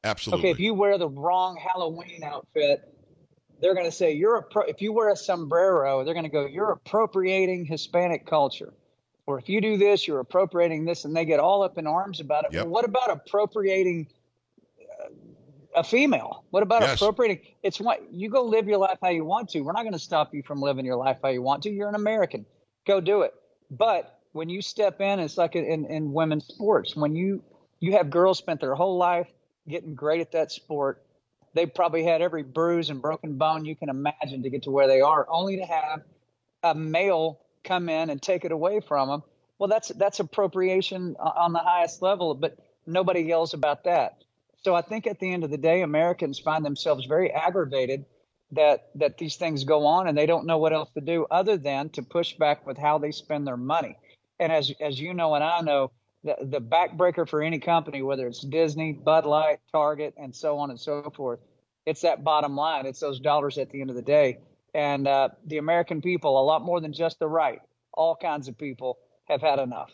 Absolutely. 0.04 0.50
Okay, 0.50 0.52
if 0.52 0.60
you 0.60 0.74
wear 0.74 0.98
the 0.98 1.08
wrong 1.08 1.56
Halloween 1.56 2.22
outfit, 2.22 2.94
they're 3.60 3.74
going 3.74 3.86
to 3.86 3.92
say 3.92 4.12
you're 4.12 4.36
a 4.36 4.60
if 4.68 4.82
you 4.82 4.92
wear 4.92 5.08
a 5.08 5.16
sombrero, 5.16 6.04
they're 6.04 6.12
going 6.14 6.24
to 6.24 6.30
go 6.30 6.46
you're 6.46 6.72
appropriating 6.72 7.64
Hispanic 7.64 8.26
culture. 8.26 8.74
Or 9.26 9.38
if 9.38 9.48
you 9.48 9.62
do 9.62 9.78
this, 9.78 10.06
you're 10.06 10.20
appropriating 10.20 10.84
this, 10.84 11.06
and 11.06 11.16
they 11.16 11.24
get 11.24 11.40
all 11.40 11.62
up 11.62 11.78
in 11.78 11.86
arms 11.86 12.20
about 12.20 12.44
it. 12.44 12.52
Yep. 12.52 12.64
Well, 12.64 12.72
what 12.72 12.84
about 12.84 13.10
appropriating 13.10 14.08
uh, 15.02 15.08
a 15.76 15.82
female? 15.82 16.44
What 16.50 16.62
about 16.62 16.82
Yes. 16.82 17.00
appropriating? 17.00 17.40
It's 17.62 17.80
what 17.80 18.12
you 18.12 18.28
go 18.28 18.42
live 18.42 18.68
your 18.68 18.76
life 18.76 18.98
how 19.00 19.08
you 19.08 19.24
want 19.24 19.48
to. 19.50 19.62
We're 19.62 19.72
not 19.72 19.84
going 19.84 19.94
to 19.94 19.98
stop 19.98 20.34
you 20.34 20.42
from 20.42 20.60
living 20.60 20.84
your 20.84 20.96
life 20.96 21.16
how 21.22 21.30
you 21.30 21.40
want 21.40 21.62
to. 21.62 21.70
You're 21.70 21.88
an 21.88 21.94
American. 21.94 22.44
Go 22.86 23.00
do 23.00 23.22
it. 23.22 23.32
But 23.70 24.13
when 24.34 24.48
you 24.48 24.60
step 24.60 25.00
in, 25.00 25.20
it's 25.20 25.38
like 25.38 25.54
in, 25.54 25.86
in 25.86 26.12
women's 26.12 26.46
sports. 26.48 26.96
When 26.96 27.14
you 27.14 27.42
you 27.78 27.92
have 27.92 28.10
girls 28.10 28.36
spent 28.36 28.60
their 28.60 28.74
whole 28.74 28.98
life 28.98 29.28
getting 29.68 29.94
great 29.94 30.20
at 30.20 30.32
that 30.32 30.50
sport, 30.50 31.04
they 31.54 31.66
probably 31.66 32.02
had 32.02 32.20
every 32.20 32.42
bruise 32.42 32.90
and 32.90 33.00
broken 33.00 33.38
bone 33.38 33.64
you 33.64 33.76
can 33.76 33.88
imagine 33.88 34.42
to 34.42 34.50
get 34.50 34.64
to 34.64 34.72
where 34.72 34.88
they 34.88 35.00
are, 35.00 35.24
only 35.30 35.56
to 35.58 35.64
have 35.64 36.02
a 36.64 36.74
male 36.74 37.40
come 37.62 37.88
in 37.88 38.10
and 38.10 38.20
take 38.20 38.44
it 38.44 38.50
away 38.50 38.80
from 38.80 39.08
them. 39.08 39.22
Well, 39.58 39.68
that's 39.68 39.88
that's 39.90 40.18
appropriation 40.18 41.14
on 41.20 41.52
the 41.52 41.60
highest 41.60 42.02
level, 42.02 42.34
but 42.34 42.58
nobody 42.86 43.20
yells 43.20 43.54
about 43.54 43.84
that. 43.84 44.24
So 44.64 44.74
I 44.74 44.82
think 44.82 45.06
at 45.06 45.20
the 45.20 45.32
end 45.32 45.44
of 45.44 45.50
the 45.50 45.58
day, 45.58 45.82
Americans 45.82 46.40
find 46.40 46.64
themselves 46.64 47.06
very 47.06 47.30
aggravated 47.30 48.04
that 48.50 48.88
that 48.96 49.16
these 49.16 49.36
things 49.36 49.62
go 49.62 49.86
on 49.86 50.08
and 50.08 50.18
they 50.18 50.26
don't 50.26 50.44
know 50.44 50.58
what 50.58 50.72
else 50.72 50.90
to 50.94 51.00
do 51.00 51.24
other 51.30 51.56
than 51.56 51.88
to 51.90 52.02
push 52.02 52.34
back 52.34 52.66
with 52.66 52.78
how 52.78 52.98
they 52.98 53.12
spend 53.12 53.46
their 53.46 53.56
money. 53.56 53.96
And 54.38 54.52
as 54.52 54.72
as 54.80 55.00
you 55.00 55.14
know 55.14 55.34
and 55.34 55.44
I 55.44 55.60
know, 55.60 55.92
the, 56.24 56.36
the 56.40 56.60
backbreaker 56.60 57.28
for 57.28 57.42
any 57.42 57.58
company, 57.58 58.02
whether 58.02 58.26
it's 58.26 58.40
Disney, 58.40 58.92
Bud 58.92 59.26
Light, 59.26 59.58
Target, 59.70 60.14
and 60.16 60.34
so 60.34 60.58
on 60.58 60.70
and 60.70 60.80
so 60.80 61.12
forth, 61.14 61.40
it's 61.86 62.00
that 62.00 62.24
bottom 62.24 62.56
line. 62.56 62.86
It's 62.86 63.00
those 63.00 63.20
dollars 63.20 63.58
at 63.58 63.70
the 63.70 63.80
end 63.80 63.90
of 63.90 63.96
the 63.96 64.02
day. 64.02 64.38
And 64.74 65.06
uh, 65.06 65.28
the 65.46 65.58
American 65.58 66.00
people, 66.00 66.40
a 66.40 66.42
lot 66.42 66.62
more 66.62 66.80
than 66.80 66.92
just 66.92 67.18
the 67.18 67.28
right, 67.28 67.60
all 67.92 68.16
kinds 68.16 68.48
of 68.48 68.58
people 68.58 68.98
have 69.28 69.40
had 69.40 69.58
enough. 69.58 69.90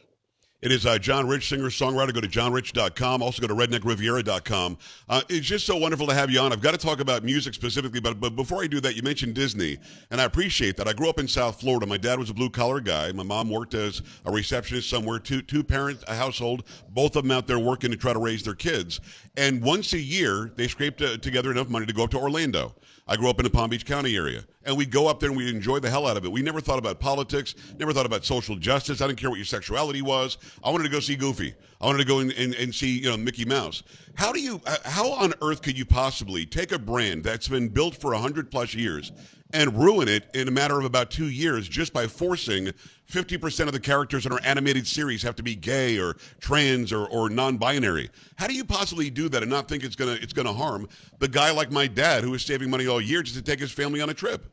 It 0.63 0.73
is 0.73 0.85
uh, 0.85 0.99
John 0.99 1.27
Rich, 1.27 1.49
singer 1.49 1.71
songwriter. 1.71 2.13
Go 2.13 2.21
to 2.21 2.29
johnrich.com. 2.29 3.23
Also 3.23 3.41
go 3.41 3.49
to 3.49 3.55
redneckriviera.com. 3.55 4.77
Uh, 5.09 5.23
it's 5.31 5.47
just 5.47 5.65
so 5.65 5.75
wonderful 5.79 6.07
to 6.07 6.13
have 6.13 6.31
you 6.31 6.39
on. 6.39 6.53
I've 6.53 6.61
got 6.61 6.73
to 6.73 6.79
talk 6.79 7.01
about 7.01 7.25
music 7.25 7.55
specifically, 7.55 8.01
but 8.01 8.21
but 8.21 8.37
before 8.37 8.63
I 8.63 8.67
do 8.67 8.79
that, 8.81 8.95
you 8.95 9.03
mentioned 9.03 9.35
Disney, 9.35 9.79
and 10.11 10.21
I 10.21 10.25
appreciate 10.25 10.77
that. 10.77 10.87
I 10.87 10.93
grew 10.93 11.09
up 11.09 11.19
in 11.19 11.27
South 11.27 11.61
Florida. 11.61 11.87
My 11.87 11.97
dad 11.97 12.19
was 12.19 12.29
a 12.29 12.35
blue 12.35 12.51
collar 12.51 12.81
guy. 12.81 13.11
My 13.13 13.23
mom 13.23 13.49
worked 13.49 13.73
as 13.73 14.03
a 14.27 14.31
receptionist 14.31 14.91
somewhere. 14.91 15.19
Two 15.19 15.41
two 15.41 15.65
parent 15.65 16.05
a 16.09 16.15
household, 16.15 16.65
both 16.91 17.17
of 17.17 17.23
them 17.23 17.31
out 17.31 17.47
there 17.47 17.59
working 17.59 17.91
to 17.91 17.97
try 17.97 18.13
to 18.13 18.19
raise 18.19 18.43
their 18.43 18.55
kids. 18.55 19.01
And 19.39 19.63
once 19.63 19.95
a 19.95 19.99
year, 19.99 20.53
they 20.57 20.69
scraped 20.69 21.01
uh, 21.01 21.17
together 21.17 21.51
enough 21.51 21.71
money 21.71 21.87
to 21.87 21.93
go 21.95 22.05
up 22.05 22.11
to 22.11 22.19
Orlando. 22.19 22.75
I 23.11 23.17
grew 23.17 23.29
up 23.29 23.41
in 23.41 23.45
the 23.45 23.51
Palm 23.51 23.69
Beach 23.71 23.85
County 23.85 24.15
area, 24.15 24.45
and 24.65 24.77
we'd 24.77 24.93
go 24.93 25.09
up 25.09 25.19
there 25.19 25.31
and 25.31 25.37
we'd 25.37 25.53
enjoy 25.53 25.81
the 25.81 25.91
hell 25.91 26.07
out 26.07 26.17
of 26.17 26.25
it. 26.25 26.31
We 26.31 26.43
never 26.43 26.61
thought 26.61 26.79
about 26.79 27.01
politics, 27.01 27.57
never 27.77 27.93
thought 27.93 28.07
about 28.07 28.25
social 28.25 28.55
justice. 28.55 29.01
I 29.01 29.09
didn't 29.09 29.19
care 29.19 29.29
what 29.31 29.37
your 29.37 29.45
sexuality 29.47 30.01
was. 30.01 30.39
I 30.63 30.71
wanted 30.71 30.85
to 30.85 30.91
go 30.91 31.01
see 31.01 31.17
Goofy. 31.17 31.53
I 31.81 31.87
wanted 31.87 31.99
to 31.99 32.05
go 32.05 32.21
and, 32.21 32.31
and, 32.35 32.55
and 32.55 32.73
see 32.73 33.01
you 33.01 33.11
know 33.11 33.17
Mickey 33.17 33.45
Mouse. 33.45 33.83
How 34.15 34.31
do 34.33 34.41
you? 34.41 34.61
uh, 34.65 34.77
How 34.85 35.11
on 35.11 35.35
earth 35.43 35.61
could 35.61 35.77
you 35.77 35.85
possibly 35.85 36.47
take 36.47 36.71
a 36.71 36.79
brand 36.79 37.25
that's 37.25 37.49
been 37.49 37.69
built 37.69 37.97
for 37.97 38.15
hundred 38.15 38.49
plus 38.49 38.75
years 38.75 39.11
and 39.53 39.77
ruin 39.77 40.09
it 40.09 40.29
in 40.35 40.49
a 40.49 40.51
matter 40.51 40.79
of 40.79 40.85
about 40.85 41.11
two 41.11 41.29
years 41.29 41.69
just 41.69 41.93
by 41.93 42.07
forcing 42.07 42.73
50% 43.11 43.67
of 43.67 43.73
the 43.73 43.81
characters 43.81 44.27
in 44.27 44.33
our 44.33 44.41
animated 44.45 44.87
series 44.87 45.23
have 45.23 45.37
to 45.37 45.43
be 45.43 45.55
gay 45.55 45.99
or 45.99 46.17
trans 46.41 46.93
or, 46.93 47.07
or 47.09 47.29
non-binary. 47.29 48.11
How 48.37 48.47
do 48.47 48.55
you 48.55 48.65
possibly 48.65 49.11
do 49.11 49.29
that 49.29 49.43
and 49.43 49.51
not 49.51 49.69
think 49.69 49.85
it's 49.85 49.97
gonna 49.97 50.19
it's 50.21 50.33
gonna 50.33 50.53
harm 50.53 50.89
the 51.19 51.29
guy 51.29 51.51
like 51.51 51.71
my 51.71 51.87
dad 51.87 52.23
who 52.23 52.35
is 52.35 52.43
saving 52.45 52.71
money 52.71 52.87
all 52.87 53.01
year 53.01 53.23
just 53.23 53.37
to 53.37 53.43
take 53.43 53.61
his 53.61 53.73
family 53.73 54.01
on 54.01 54.11
a 54.11 54.15
trip? 54.15 54.45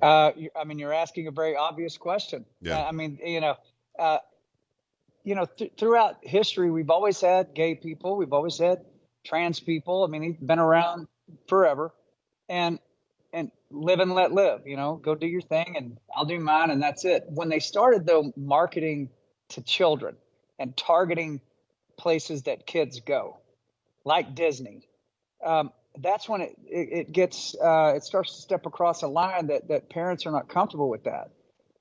Uh, 0.00 0.30
I 0.54 0.64
mean, 0.64 0.78
you're 0.78 0.92
asking 0.92 1.26
a 1.26 1.32
very 1.32 1.56
obvious 1.56 1.96
question. 1.96 2.44
Yeah. 2.60 2.78
Uh, 2.78 2.84
I 2.84 2.92
mean, 2.92 3.18
you 3.24 3.40
know, 3.40 3.56
uh, 3.98 4.18
you 5.24 5.34
know, 5.34 5.44
th- 5.44 5.72
throughout 5.76 6.18
history, 6.22 6.70
we've 6.70 6.90
always 6.90 7.20
had 7.20 7.52
gay 7.52 7.74
people, 7.74 8.16
we've 8.16 8.32
always 8.32 8.58
had 8.58 8.84
trans 9.24 9.58
people. 9.60 10.04
I 10.04 10.06
mean, 10.06 10.22
he's 10.22 10.36
been 10.36 10.60
around 10.60 11.08
forever, 11.48 11.92
and 12.48 12.78
and 12.78 12.78
live 13.70 14.00
and 14.00 14.14
let 14.14 14.32
live. 14.32 14.62
You 14.66 14.76
know, 14.76 14.96
go 14.96 15.14
do 15.14 15.26
your 15.26 15.40
thing, 15.40 15.74
and 15.76 15.98
I'll 16.14 16.24
do 16.24 16.38
mine, 16.38 16.70
and 16.70 16.82
that's 16.82 17.04
it. 17.04 17.24
When 17.28 17.48
they 17.48 17.60
started 17.60 18.06
though 18.06 18.32
marketing 18.36 19.10
to 19.50 19.62
children 19.62 20.16
and 20.58 20.76
targeting 20.76 21.40
places 21.96 22.42
that 22.44 22.66
kids 22.66 23.00
go, 23.00 23.38
like 24.04 24.34
Disney, 24.34 24.88
um, 25.44 25.72
that's 26.00 26.28
when 26.28 26.42
it, 26.42 26.56
it, 26.66 26.88
it 26.92 27.12
gets 27.12 27.54
uh, 27.54 27.94
it 27.96 28.04
starts 28.04 28.36
to 28.36 28.42
step 28.42 28.66
across 28.66 29.02
a 29.02 29.08
line 29.08 29.48
that 29.48 29.68
that 29.68 29.90
parents 29.90 30.26
are 30.26 30.30
not 30.32 30.48
comfortable 30.48 30.88
with 30.88 31.04
that. 31.04 31.30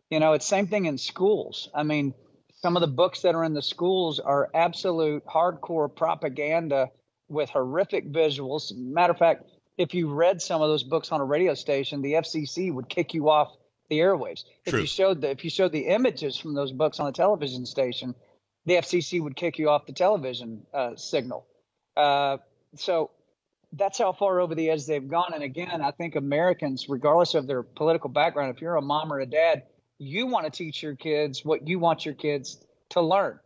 You 0.09 0.19
know, 0.19 0.33
it's 0.33 0.45
same 0.45 0.67
thing 0.67 0.85
in 0.85 0.97
schools. 0.97 1.69
I 1.73 1.83
mean, 1.83 2.13
some 2.61 2.75
of 2.75 2.81
the 2.81 2.87
books 2.87 3.21
that 3.21 3.35
are 3.35 3.43
in 3.43 3.53
the 3.53 3.61
schools 3.61 4.19
are 4.19 4.49
absolute 4.53 5.25
hardcore 5.25 5.93
propaganda 5.93 6.89
with 7.29 7.49
horrific 7.49 8.11
visuals. 8.11 8.75
Matter 8.75 9.11
of 9.11 9.19
fact, 9.19 9.43
if 9.77 9.93
you 9.93 10.11
read 10.13 10.41
some 10.41 10.61
of 10.61 10.69
those 10.69 10.83
books 10.83 11.11
on 11.11 11.21
a 11.21 11.25
radio 11.25 11.53
station, 11.53 12.01
the 12.01 12.13
FCC 12.13 12.73
would 12.73 12.89
kick 12.89 13.13
you 13.13 13.29
off 13.29 13.55
the 13.89 13.99
airwaves. 13.99 14.43
If 14.65 14.71
True. 14.71 14.81
you 14.81 14.87
showed 14.87 15.21
the 15.21 15.29
if 15.29 15.43
you 15.43 15.49
showed 15.49 15.71
the 15.71 15.87
images 15.87 16.37
from 16.37 16.53
those 16.53 16.71
books 16.71 16.99
on 16.99 17.07
a 17.07 17.11
television 17.11 17.65
station, 17.65 18.15
the 18.65 18.73
FCC 18.73 19.21
would 19.21 19.35
kick 19.35 19.59
you 19.59 19.69
off 19.69 19.85
the 19.85 19.93
television 19.93 20.65
uh, 20.73 20.95
signal. 20.95 21.45
Uh, 21.95 22.37
so 22.75 23.11
that's 23.73 23.97
how 23.97 24.13
far 24.13 24.39
over 24.39 24.55
the 24.55 24.69
edge 24.69 24.85
they've 24.85 25.07
gone. 25.07 25.31
And 25.33 25.43
again, 25.43 25.81
I 25.81 25.91
think 25.91 26.15
Americans, 26.15 26.89
regardless 26.89 27.33
of 27.33 27.47
their 27.47 27.63
political 27.63 28.09
background, 28.09 28.55
if 28.55 28.61
you're 28.61 28.75
a 28.75 28.81
mom 28.81 29.11
or 29.11 29.19
a 29.19 29.25
dad, 29.25 29.63
you 29.99 30.27
want 30.27 30.45
to 30.45 30.51
teach 30.51 30.83
your 30.83 30.95
kids 30.95 31.43
what 31.43 31.67
you 31.67 31.79
want 31.79 32.05
your 32.05 32.13
kids 32.13 32.63
to 32.89 33.01
learn. 33.01 33.39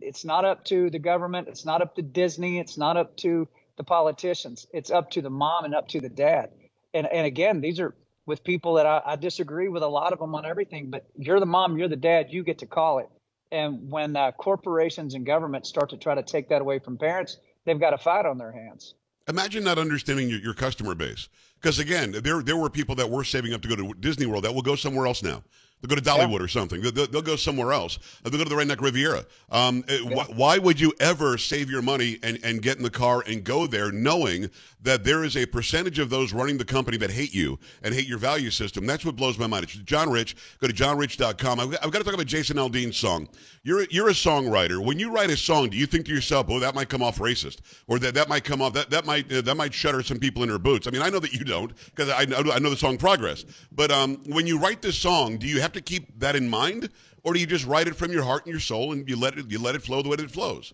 It's 0.00 0.24
not 0.24 0.44
up 0.44 0.64
to 0.66 0.90
the 0.90 0.98
government. 0.98 1.48
It's 1.48 1.64
not 1.64 1.82
up 1.82 1.94
to 1.96 2.02
Disney. 2.02 2.58
It's 2.58 2.76
not 2.76 2.96
up 2.96 3.16
to 3.18 3.48
the 3.76 3.84
politicians. 3.84 4.66
It's 4.72 4.90
up 4.90 5.10
to 5.12 5.22
the 5.22 5.30
mom 5.30 5.64
and 5.64 5.74
up 5.74 5.88
to 5.88 6.00
the 6.00 6.08
dad. 6.08 6.50
And 6.92 7.06
and 7.06 7.26
again, 7.26 7.60
these 7.60 7.80
are 7.80 7.94
with 8.26 8.44
people 8.44 8.74
that 8.74 8.86
I, 8.86 9.02
I 9.04 9.16
disagree 9.16 9.68
with 9.68 9.82
a 9.82 9.88
lot 9.88 10.12
of 10.12 10.18
them 10.18 10.34
on 10.34 10.46
everything. 10.46 10.90
But 10.90 11.06
you're 11.16 11.40
the 11.40 11.46
mom, 11.46 11.76
you're 11.76 11.88
the 11.88 11.96
dad. 11.96 12.28
You 12.30 12.42
get 12.42 12.58
to 12.58 12.66
call 12.66 12.98
it. 12.98 13.08
And 13.52 13.90
when 13.90 14.16
uh, 14.16 14.32
corporations 14.32 15.14
and 15.14 15.24
governments 15.26 15.68
start 15.68 15.90
to 15.90 15.96
try 15.96 16.14
to 16.14 16.22
take 16.22 16.48
that 16.48 16.60
away 16.60 16.78
from 16.78 16.96
parents, 16.96 17.36
they've 17.64 17.78
got 17.78 17.94
a 17.94 17.98
fight 17.98 18.26
on 18.26 18.38
their 18.38 18.52
hands. 18.52 18.94
Imagine 19.28 19.64
not 19.64 19.78
understanding 19.78 20.28
your, 20.28 20.40
your 20.40 20.54
customer 20.54 20.94
base. 20.94 21.28
Because 21.60 21.78
again, 21.78 22.12
there 22.12 22.42
there 22.42 22.56
were 22.56 22.68
people 22.68 22.94
that 22.96 23.08
were 23.08 23.24
saving 23.24 23.54
up 23.54 23.62
to 23.62 23.68
go 23.68 23.76
to 23.76 23.94
Disney 24.00 24.26
World 24.26 24.44
that 24.44 24.54
will 24.54 24.62
go 24.62 24.76
somewhere 24.76 25.06
else 25.06 25.22
now. 25.22 25.42
They'll 25.84 25.90
go 25.90 25.96
to 25.96 26.10
Dollywood 26.10 26.38
yeah. 26.38 26.44
or 26.44 26.48
something. 26.48 26.80
They'll, 26.80 27.06
they'll, 27.06 27.20
go 27.20 27.36
somewhere 27.36 27.72
else. 27.72 27.98
They'll 28.22 28.32
go 28.32 28.42
to 28.42 28.48
the 28.48 28.54
Redneck 28.54 28.80
Riviera. 28.80 29.24
Um, 29.50 29.84
eh, 29.88 29.98
yeah. 30.02 30.24
wh- 30.24 30.36
why 30.36 30.56
would 30.56 30.80
you 30.80 30.94
ever 30.98 31.36
save 31.36 31.70
your 31.70 31.82
money 31.82 32.18
and, 32.22 32.38
and 32.42 32.62
get 32.62 32.78
in 32.78 32.82
the 32.82 32.90
car 32.90 33.22
and 33.26 33.44
go 33.44 33.66
there 33.66 33.92
knowing 33.92 34.48
that 34.82 35.04
there 35.04 35.24
is 35.24 35.36
a 35.36 35.44
percentage 35.44 35.98
of 35.98 36.08
those 36.08 36.32
running 36.32 36.56
the 36.56 36.64
company 36.64 36.96
that 36.96 37.10
hate 37.10 37.34
you 37.34 37.58
and 37.82 37.94
hate 37.94 38.08
your 38.08 38.16
value 38.16 38.50
system? 38.50 38.86
That's 38.86 39.04
what 39.04 39.16
blows 39.16 39.38
my 39.38 39.46
mind. 39.46 39.64
It's 39.64 39.74
John 39.74 40.10
Rich. 40.10 40.36
Go 40.58 40.68
to 40.68 40.72
johnrich.com. 40.72 41.60
I've, 41.60 41.74
I've 41.82 41.90
got 41.90 41.98
to 41.98 42.04
talk 42.04 42.14
about 42.14 42.26
Jason 42.26 42.56
Aldean's 42.56 42.96
song. 42.96 43.28
You're, 43.62 43.84
you're 43.90 44.08
a 44.08 44.12
songwriter. 44.12 44.82
When 44.82 44.98
you 44.98 45.10
write 45.10 45.30
a 45.30 45.36
song, 45.36 45.68
do 45.68 45.76
you 45.76 45.86
think 45.86 46.06
to 46.06 46.14
yourself, 46.14 46.46
oh, 46.48 46.60
that 46.60 46.74
might 46.74 46.88
come 46.88 47.02
off 47.02 47.18
racist? 47.18 47.58
Or 47.88 47.98
that, 47.98 48.14
that 48.14 48.30
might 48.30 48.44
come 48.44 48.62
off, 48.62 48.72
that, 48.72 48.88
that, 48.88 49.04
might, 49.04 49.30
uh, 49.30 49.42
that 49.42 49.54
might 49.54 49.74
shudder 49.74 50.02
some 50.02 50.18
people 50.18 50.42
in 50.42 50.48
their 50.48 50.58
boots? 50.58 50.86
I 50.86 50.90
mean, 50.90 51.02
I 51.02 51.10
know 51.10 51.20
that 51.20 51.34
you 51.34 51.44
don't 51.44 51.72
because 51.86 52.08
I 52.08 52.24
know, 52.24 52.50
I 52.50 52.58
know 52.58 52.70
the 52.70 52.76
song 52.76 52.96
Progress. 52.96 53.44
But 53.72 53.90
um, 53.90 54.16
when 54.28 54.46
you 54.46 54.58
write 54.58 54.80
this 54.80 54.96
song, 54.96 55.36
do 55.36 55.46
you 55.46 55.60
have 55.60 55.73
to 55.74 55.80
keep 55.80 56.18
that 56.20 56.36
in 56.36 56.48
mind, 56.48 56.90
or 57.22 57.34
do 57.34 57.40
you 57.40 57.46
just 57.46 57.66
write 57.66 57.86
it 57.86 57.96
from 57.96 58.12
your 58.12 58.22
heart 58.22 58.44
and 58.44 58.52
your 58.52 58.60
soul 58.60 58.92
and 58.92 59.08
you 59.08 59.18
let 59.18 59.38
it 59.38 59.50
you 59.50 59.60
let 59.60 59.74
it 59.74 59.82
flow 59.82 60.02
the 60.02 60.08
way 60.08 60.16
it 60.18 60.30
flows? 60.30 60.72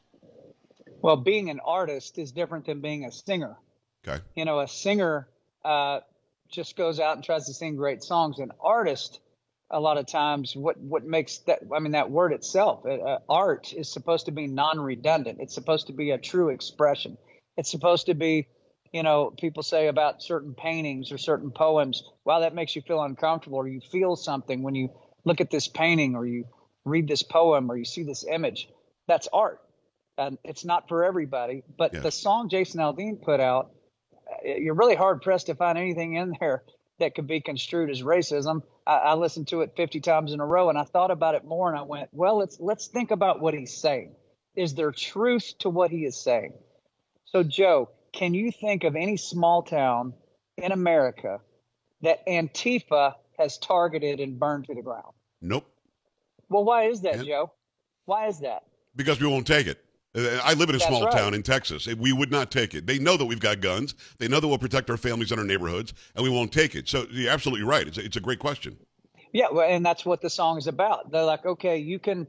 Well, 1.02 1.16
being 1.16 1.50
an 1.50 1.60
artist 1.64 2.18
is 2.18 2.32
different 2.32 2.66
than 2.66 2.80
being 2.80 3.04
a 3.04 3.12
singer. 3.12 3.56
Okay. 4.06 4.22
You 4.34 4.44
know, 4.44 4.60
a 4.60 4.68
singer 4.68 5.28
uh, 5.64 6.00
just 6.50 6.76
goes 6.76 7.00
out 7.00 7.16
and 7.16 7.24
tries 7.24 7.46
to 7.46 7.54
sing 7.54 7.76
great 7.76 8.02
songs. 8.02 8.38
An 8.38 8.50
artist, 8.60 9.20
a 9.70 9.80
lot 9.80 9.98
of 9.98 10.06
times, 10.06 10.54
what 10.54 10.78
what 10.78 11.04
makes 11.04 11.38
that 11.40 11.60
I 11.74 11.78
mean 11.78 11.92
that 11.92 12.10
word 12.10 12.32
itself, 12.32 12.84
uh, 12.84 12.90
uh 12.90 13.18
art 13.28 13.72
is 13.72 13.90
supposed 13.90 14.26
to 14.26 14.32
be 14.32 14.46
non-redundant. 14.46 15.38
It's 15.40 15.54
supposed 15.54 15.86
to 15.86 15.92
be 15.92 16.10
a 16.10 16.18
true 16.18 16.50
expression. 16.50 17.16
It's 17.56 17.70
supposed 17.70 18.06
to 18.06 18.14
be 18.14 18.48
you 18.92 19.02
know, 19.02 19.30
people 19.30 19.62
say 19.62 19.86
about 19.86 20.22
certain 20.22 20.54
paintings 20.54 21.12
or 21.12 21.18
certain 21.18 21.50
poems, 21.50 22.02
wow, 22.24 22.40
that 22.40 22.54
makes 22.54 22.74
you 22.74 22.82
feel 22.82 23.02
uncomfortable, 23.02 23.58
or 23.58 23.68
you 23.68 23.80
feel 23.80 24.16
something 24.16 24.62
when 24.62 24.74
you 24.74 24.90
look 25.24 25.40
at 25.40 25.50
this 25.50 25.68
painting 25.68 26.16
or 26.16 26.26
you 26.26 26.46
read 26.84 27.06
this 27.06 27.22
poem 27.22 27.70
or 27.70 27.76
you 27.76 27.84
see 27.84 28.02
this 28.02 28.24
image. 28.24 28.68
That's 29.06 29.28
art. 29.32 29.60
And 30.18 30.38
it's 30.44 30.64
not 30.64 30.88
for 30.88 31.04
everybody. 31.04 31.62
But 31.78 31.92
the 32.02 32.10
song 32.10 32.48
Jason 32.48 32.80
Aldean 32.80 33.22
put 33.22 33.40
out, 33.40 33.70
eh, 34.44 34.56
you're 34.56 34.74
really 34.74 34.94
hard 34.94 35.22
pressed 35.22 35.46
to 35.46 35.54
find 35.54 35.78
anything 35.78 36.14
in 36.14 36.36
there 36.40 36.62
that 36.98 37.14
could 37.14 37.26
be 37.26 37.40
construed 37.40 37.90
as 37.90 38.02
racism. 38.02 38.62
I, 38.86 38.96
I, 38.96 39.14
listened 39.14 39.48
to 39.48 39.62
it 39.62 39.72
50 39.76 40.00
times 40.00 40.32
in 40.32 40.40
a 40.40 40.46
row 40.46 40.68
and 40.68 40.78
I 40.78 40.84
thought 40.84 41.10
about 41.10 41.34
it 41.34 41.44
more 41.44 41.70
and 41.70 41.78
I 41.78 41.82
went, 41.82 42.10
well, 42.12 42.38
let's 42.38 42.58
let's 42.60 42.88
think 42.88 43.10
about 43.10 43.40
what 43.40 43.54
he's 43.54 43.74
saying. 43.74 44.14
Is 44.54 44.74
there 44.74 44.92
truth 44.92 45.54
to 45.60 45.70
what 45.70 45.90
he 45.90 46.04
is 46.04 46.20
saying? 46.20 46.52
So, 47.24 47.42
Joe, 47.42 47.88
can 48.12 48.34
you 48.34 48.52
think 48.52 48.84
of 48.84 48.96
any 48.96 49.16
small 49.16 49.62
town 49.62 50.14
in 50.56 50.72
America 50.72 51.40
that 52.02 52.26
Antifa 52.26 53.14
has 53.40 53.58
targeted 53.58 54.20
and 54.20 54.38
burned 54.38 54.66
to 54.66 54.74
the 54.74 54.82
ground. 54.82 55.12
Nope. 55.40 55.66
Well, 56.48 56.64
why 56.64 56.84
is 56.84 57.00
that, 57.02 57.24
Joe? 57.24 57.52
Why 58.04 58.26
is 58.26 58.40
that? 58.40 58.64
Because 58.96 59.20
we 59.20 59.26
won't 59.26 59.46
take 59.46 59.66
it. 59.66 59.82
Uh, 60.14 60.40
I 60.42 60.54
live 60.54 60.68
in 60.68 60.74
a 60.74 60.78
That's 60.78 60.86
small 60.86 61.04
right. 61.04 61.12
town 61.12 61.34
in 61.34 61.42
Texas. 61.42 61.86
We 61.86 62.12
would 62.12 62.32
not 62.32 62.50
take 62.50 62.74
it. 62.74 62.86
They 62.86 62.98
know 62.98 63.16
that 63.16 63.24
we've 63.24 63.40
got 63.40 63.60
guns. 63.60 63.94
They 64.18 64.26
know 64.26 64.40
that 64.40 64.48
we'll 64.48 64.58
protect 64.58 64.90
our 64.90 64.96
families 64.96 65.30
and 65.30 65.40
our 65.40 65.46
neighborhoods, 65.46 65.94
and 66.16 66.24
we 66.24 66.30
won't 66.30 66.52
take 66.52 66.74
it. 66.74 66.88
So 66.88 67.06
you're 67.10 67.30
absolutely 67.30 67.64
right. 67.64 67.86
It's 67.86 67.98
a, 67.98 68.04
it's 68.04 68.16
a 68.16 68.20
great 68.20 68.40
question. 68.40 68.76
Yeah, 69.32 69.46
and 69.46 69.86
that's 69.86 70.04
what 70.04 70.20
the 70.20 70.30
song 70.30 70.58
is 70.58 70.66
about. 70.66 71.12
They're 71.12 71.24
like, 71.24 71.46
okay, 71.46 71.78
you 71.78 72.00
can 72.00 72.26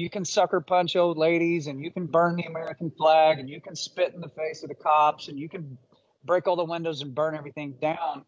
you 0.00 0.10
can 0.10 0.24
sucker 0.24 0.60
punch 0.60 0.96
old 0.96 1.18
ladies, 1.18 1.66
and 1.66 1.84
you 1.84 1.90
can 1.90 2.06
burn 2.06 2.36
the 2.36 2.44
American 2.44 2.90
flag, 2.90 3.38
and 3.38 3.48
you 3.48 3.60
can 3.60 3.76
spit 3.76 4.14
in 4.14 4.20
the 4.20 4.28
face 4.28 4.62
of 4.62 4.68
the 4.68 4.74
cops, 4.74 5.28
and 5.28 5.38
you 5.38 5.48
can 5.48 5.78
break 6.24 6.46
all 6.46 6.56
the 6.56 6.64
windows 6.64 7.02
and 7.02 7.14
burn 7.14 7.34
everything 7.34 7.74
down 7.80 8.24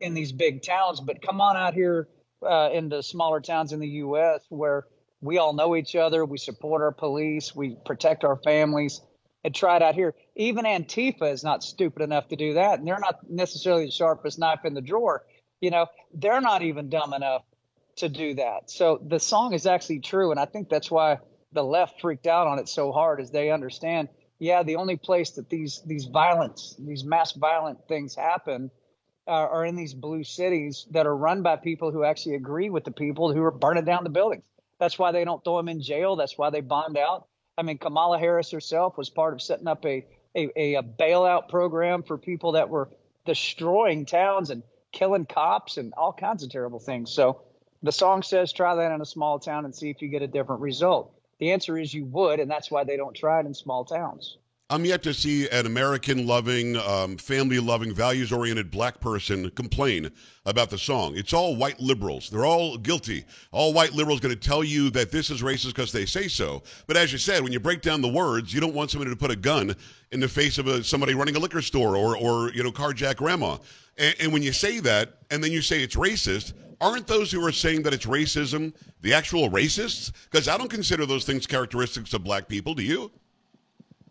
in 0.00 0.14
these 0.14 0.32
big 0.32 0.62
towns, 0.62 1.00
but 1.00 1.22
come 1.22 1.40
on 1.40 1.56
out 1.56 1.74
here 1.74 2.08
uh, 2.46 2.70
into 2.72 3.02
smaller 3.02 3.40
towns 3.40 3.72
in 3.72 3.80
the 3.80 3.88
U.S. 3.88 4.44
where 4.48 4.86
we 5.20 5.38
all 5.38 5.52
know 5.52 5.74
each 5.74 5.96
other, 5.96 6.24
we 6.24 6.38
support 6.38 6.82
our 6.82 6.92
police, 6.92 7.54
we 7.54 7.76
protect 7.84 8.24
our 8.24 8.36
families, 8.36 9.00
and 9.44 9.54
try 9.54 9.76
it 9.76 9.82
out 9.82 9.94
here. 9.94 10.14
Even 10.34 10.64
Antifa 10.64 11.32
is 11.32 11.42
not 11.42 11.62
stupid 11.62 12.02
enough 12.02 12.28
to 12.28 12.36
do 12.36 12.54
that, 12.54 12.78
and 12.78 12.86
they're 12.86 12.98
not 12.98 13.28
necessarily 13.28 13.86
the 13.86 13.90
sharpest 13.90 14.38
knife 14.38 14.64
in 14.64 14.74
the 14.74 14.80
drawer. 14.80 15.24
You 15.60 15.70
know, 15.70 15.86
they're 16.12 16.40
not 16.40 16.62
even 16.62 16.90
dumb 16.90 17.14
enough 17.14 17.42
to 17.96 18.08
do 18.08 18.34
that. 18.34 18.70
So 18.70 19.00
the 19.04 19.18
song 19.18 19.52
is 19.54 19.66
actually 19.66 20.00
true, 20.00 20.30
and 20.30 20.40
I 20.40 20.44
think 20.44 20.68
that's 20.68 20.90
why 20.90 21.18
the 21.52 21.64
left 21.64 22.00
freaked 22.00 22.26
out 22.26 22.46
on 22.46 22.58
it 22.58 22.68
so 22.68 22.92
hard, 22.92 23.20
is 23.20 23.30
they 23.30 23.50
understand. 23.50 24.08
Yeah, 24.38 24.62
the 24.62 24.76
only 24.76 24.96
place 24.96 25.30
that 25.32 25.48
these 25.48 25.82
these 25.86 26.04
violence, 26.04 26.76
these 26.78 27.04
mass 27.04 27.32
violent 27.32 27.88
things 27.88 28.14
happen 28.14 28.70
uh, 29.26 29.30
are 29.30 29.64
in 29.64 29.76
these 29.76 29.94
blue 29.94 30.24
cities 30.24 30.86
that 30.90 31.06
are 31.06 31.16
run 31.16 31.42
by 31.42 31.56
people 31.56 31.90
who 31.90 32.04
actually 32.04 32.34
agree 32.34 32.68
with 32.68 32.84
the 32.84 32.90
people 32.90 33.32
who 33.32 33.42
are 33.42 33.50
burning 33.50 33.84
down 33.84 34.04
the 34.04 34.10
buildings. 34.10 34.44
That's 34.78 34.98
why 34.98 35.12
they 35.12 35.24
don't 35.24 35.42
throw 35.42 35.56
them 35.56 35.68
in 35.68 35.80
jail. 35.80 36.16
That's 36.16 36.36
why 36.36 36.50
they 36.50 36.60
bond 36.60 36.98
out. 36.98 37.26
I 37.56 37.62
mean, 37.62 37.78
Kamala 37.78 38.18
Harris 38.18 38.50
herself 38.50 38.98
was 38.98 39.08
part 39.08 39.32
of 39.32 39.40
setting 39.40 39.66
up 39.66 39.86
a, 39.86 40.04
a, 40.34 40.74
a 40.74 40.82
bailout 40.82 41.48
program 41.48 42.02
for 42.02 42.18
people 42.18 42.52
that 42.52 42.68
were 42.68 42.90
destroying 43.24 44.04
towns 44.04 44.50
and 44.50 44.62
killing 44.92 45.24
cops 45.24 45.78
and 45.78 45.94
all 45.94 46.12
kinds 46.12 46.42
of 46.42 46.50
terrible 46.50 46.78
things. 46.78 47.10
So 47.10 47.40
the 47.82 47.92
song 47.92 48.22
says, 48.22 48.52
try 48.52 48.74
that 48.74 48.92
in 48.92 49.00
a 49.00 49.06
small 49.06 49.38
town 49.38 49.64
and 49.64 49.74
see 49.74 49.90
if 49.90 50.02
you 50.02 50.08
get 50.08 50.22
a 50.22 50.26
different 50.26 50.60
result. 50.60 51.12
The 51.38 51.52
answer 51.52 51.76
is 51.76 51.92
you 51.92 52.06
would, 52.06 52.40
and 52.40 52.50
that's 52.50 52.70
why 52.70 52.84
they 52.84 52.96
don't 52.96 53.14
try 53.14 53.40
it 53.40 53.46
in 53.46 53.54
small 53.54 53.84
towns. 53.84 54.38
I'm 54.68 54.84
yet 54.84 55.04
to 55.04 55.14
see 55.14 55.48
an 55.50 55.64
American 55.64 56.26
loving, 56.26 56.76
um, 56.76 57.18
family 57.18 57.60
loving, 57.60 57.94
values 57.94 58.32
oriented 58.32 58.68
black 58.68 58.98
person 58.98 59.48
complain 59.50 60.10
about 60.44 60.70
the 60.70 60.78
song. 60.78 61.16
It's 61.16 61.32
all 61.32 61.54
white 61.54 61.78
liberals. 61.78 62.28
They're 62.30 62.44
all 62.44 62.76
guilty. 62.76 63.24
All 63.52 63.72
white 63.72 63.92
liberals 63.92 64.18
going 64.18 64.34
to 64.34 64.40
tell 64.40 64.64
you 64.64 64.90
that 64.90 65.12
this 65.12 65.30
is 65.30 65.40
racist 65.40 65.68
because 65.68 65.92
they 65.92 66.04
say 66.04 66.26
so. 66.26 66.64
But 66.88 66.96
as 66.96 67.12
you 67.12 67.18
said, 67.18 67.44
when 67.44 67.52
you 67.52 67.60
break 67.60 67.80
down 67.80 68.02
the 68.02 68.08
words, 68.08 68.52
you 68.52 68.60
don't 68.60 68.74
want 68.74 68.90
somebody 68.90 69.12
to 69.12 69.16
put 69.16 69.30
a 69.30 69.36
gun 69.36 69.76
in 70.10 70.18
the 70.18 70.28
face 70.28 70.58
of 70.58 70.66
a, 70.66 70.82
somebody 70.82 71.14
running 71.14 71.36
a 71.36 71.38
liquor 71.38 71.62
store 71.62 71.96
or, 71.96 72.16
or 72.16 72.50
you 72.50 72.64
know, 72.64 72.72
carjack 72.72 73.16
grandma. 73.16 73.58
And, 73.96 74.16
and 74.18 74.32
when 74.32 74.42
you 74.42 74.52
say 74.52 74.80
that 74.80 75.18
and 75.30 75.44
then 75.44 75.52
you 75.52 75.62
say 75.62 75.84
it's 75.84 75.94
racist, 75.94 76.54
aren't 76.80 77.06
those 77.06 77.30
who 77.30 77.44
are 77.44 77.52
saying 77.52 77.82
that 77.82 77.94
it's 77.94 78.06
racism 78.06 78.74
the 79.02 79.14
actual 79.14 79.50
racists? 79.50 80.12
Because 80.30 80.48
I 80.48 80.56
don't 80.58 80.70
consider 80.70 81.06
those 81.06 81.24
things 81.24 81.46
characteristics 81.46 82.12
of 82.12 82.24
black 82.24 82.48
people. 82.48 82.74
Do 82.74 82.82
you? 82.82 83.10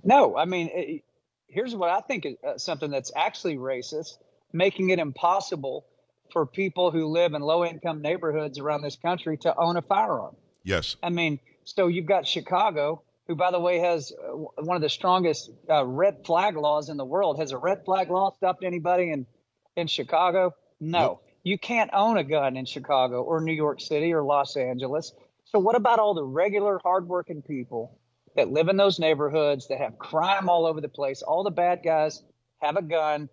No, 0.04 0.38
I 0.38 0.46
mean, 0.46 0.70
it, 0.74 1.04
here's 1.48 1.76
what 1.76 1.90
I 1.90 2.02
think 2.02 2.26
is 2.26 2.36
uh, 2.46 2.58
something 2.58 2.92
that's 2.92 3.12
actually 3.16 3.58
racist, 3.58 4.18
making 4.54 4.90
it 4.90 5.00
impossible 5.00 5.86
for 6.32 6.46
people 6.46 6.92
who 6.92 7.08
live 7.08 7.34
in 7.34 7.42
low 7.42 7.66
income 7.66 8.02
neighborhoods 8.02 8.60
around 8.60 8.82
this 8.82 8.96
country 8.96 9.38
to 9.38 9.56
own 9.58 9.78
a 9.78 9.82
firearm. 9.82 10.36
Yes. 10.64 10.96
I 11.02 11.10
mean, 11.10 11.40
so 11.64 11.88
you've 11.88 12.06
got 12.06 12.28
Chicago, 12.28 13.02
who, 13.28 13.36
by 13.36 13.52
the 13.52 13.60
way, 13.60 13.80
has 13.80 14.12
uh, 14.12 14.32
one 14.32 14.76
of 14.76 14.82
the 14.82 14.90
strongest 14.90 15.50
uh, 15.70 15.86
red 15.86 16.26
flag 16.26 16.58
laws 16.58 16.90
in 16.90 16.98
the 16.98 17.06
world. 17.06 17.40
Has 17.40 17.52
a 17.52 17.58
red 17.58 17.86
flag 17.86 18.10
law 18.10 18.32
stopped 18.36 18.64
anybody 18.64 19.12
in, 19.12 19.26
in 19.76 19.88
Chicago? 19.88 20.54
No. 20.80 21.00
Nope. 21.00 21.25
You 21.46 21.58
can't 21.58 21.92
own 21.94 22.18
a 22.18 22.24
gun 22.26 22.58
in 22.58 22.66
Chicago 22.66 23.24
or 23.24 23.40
New 23.40 23.54
York 23.54 23.80
City 23.80 24.14
or 24.14 24.24
Los 24.24 24.58
Angeles. 24.58 25.14
So, 25.46 25.60
what 25.60 25.78
about 25.78 26.00
all 26.00 26.14
the 26.14 26.26
regular, 26.26 26.82
hardworking 26.84 27.42
people 27.42 27.98
that 28.36 28.52
live 28.52 28.68
in 28.68 28.78
those 28.78 29.00
neighborhoods 29.00 29.68
that 29.68 29.80
have 29.80 29.98
crime 29.98 30.50
all 30.50 30.66
over 30.66 30.82
the 30.82 30.90
place. 30.90 31.22
All 31.22 31.44
the 31.44 31.52
bad 31.52 31.82
guys 31.84 32.22
have 32.60 32.76
a 32.76 32.82
gun, 32.82 33.30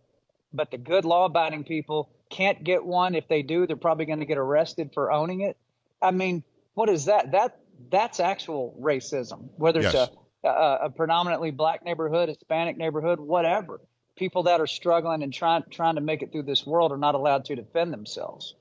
but 0.53 0.71
the 0.71 0.79
good 0.79 1.05
law 1.05 1.27
abiding 1.27 1.65
people 1.65 2.11
can't 2.31 2.63
get 2.63 2.85
one. 2.85 3.15
If 3.15 3.29
they 3.29 3.43
do, 3.43 3.67
they're 3.67 3.77
probably 3.77 4.07
going 4.07 4.21
to 4.21 4.27
get 4.27 4.39
arrested 4.39 4.91
for 4.95 5.13
owning 5.13 5.41
it. 5.41 5.57
I 6.01 6.13
mean, 6.13 6.43
what 6.75 6.89
is 6.89 7.07
that? 7.07 7.33
That 7.33 7.59
that's 7.91 8.21
actual 8.21 8.77
racism, 8.81 9.49
whether 9.57 9.81
yes. 9.81 9.95
it's 9.95 10.17
a, 10.45 10.49
a, 10.49 10.79
a 10.85 10.91
predominantly 10.91 11.51
black 11.51 11.85
neighborhood, 11.85 12.29
Hispanic 12.29 12.77
neighborhood, 12.77 13.19
whatever. 13.19 13.81
People 14.17 14.45
that 14.45 14.61
are 14.61 14.67
struggling 14.67 15.23
and 15.23 15.33
trying 15.33 15.65
trying 15.71 15.97
to 15.97 16.01
make 16.01 16.23
it 16.23 16.33
through 16.33 16.45
this 16.45 16.67
world 16.67 16.93
are 16.93 16.99
not 16.99 17.15
allowed 17.15 17.47
to 17.47 17.57
defend 17.57 17.93
themselves. 17.93 18.55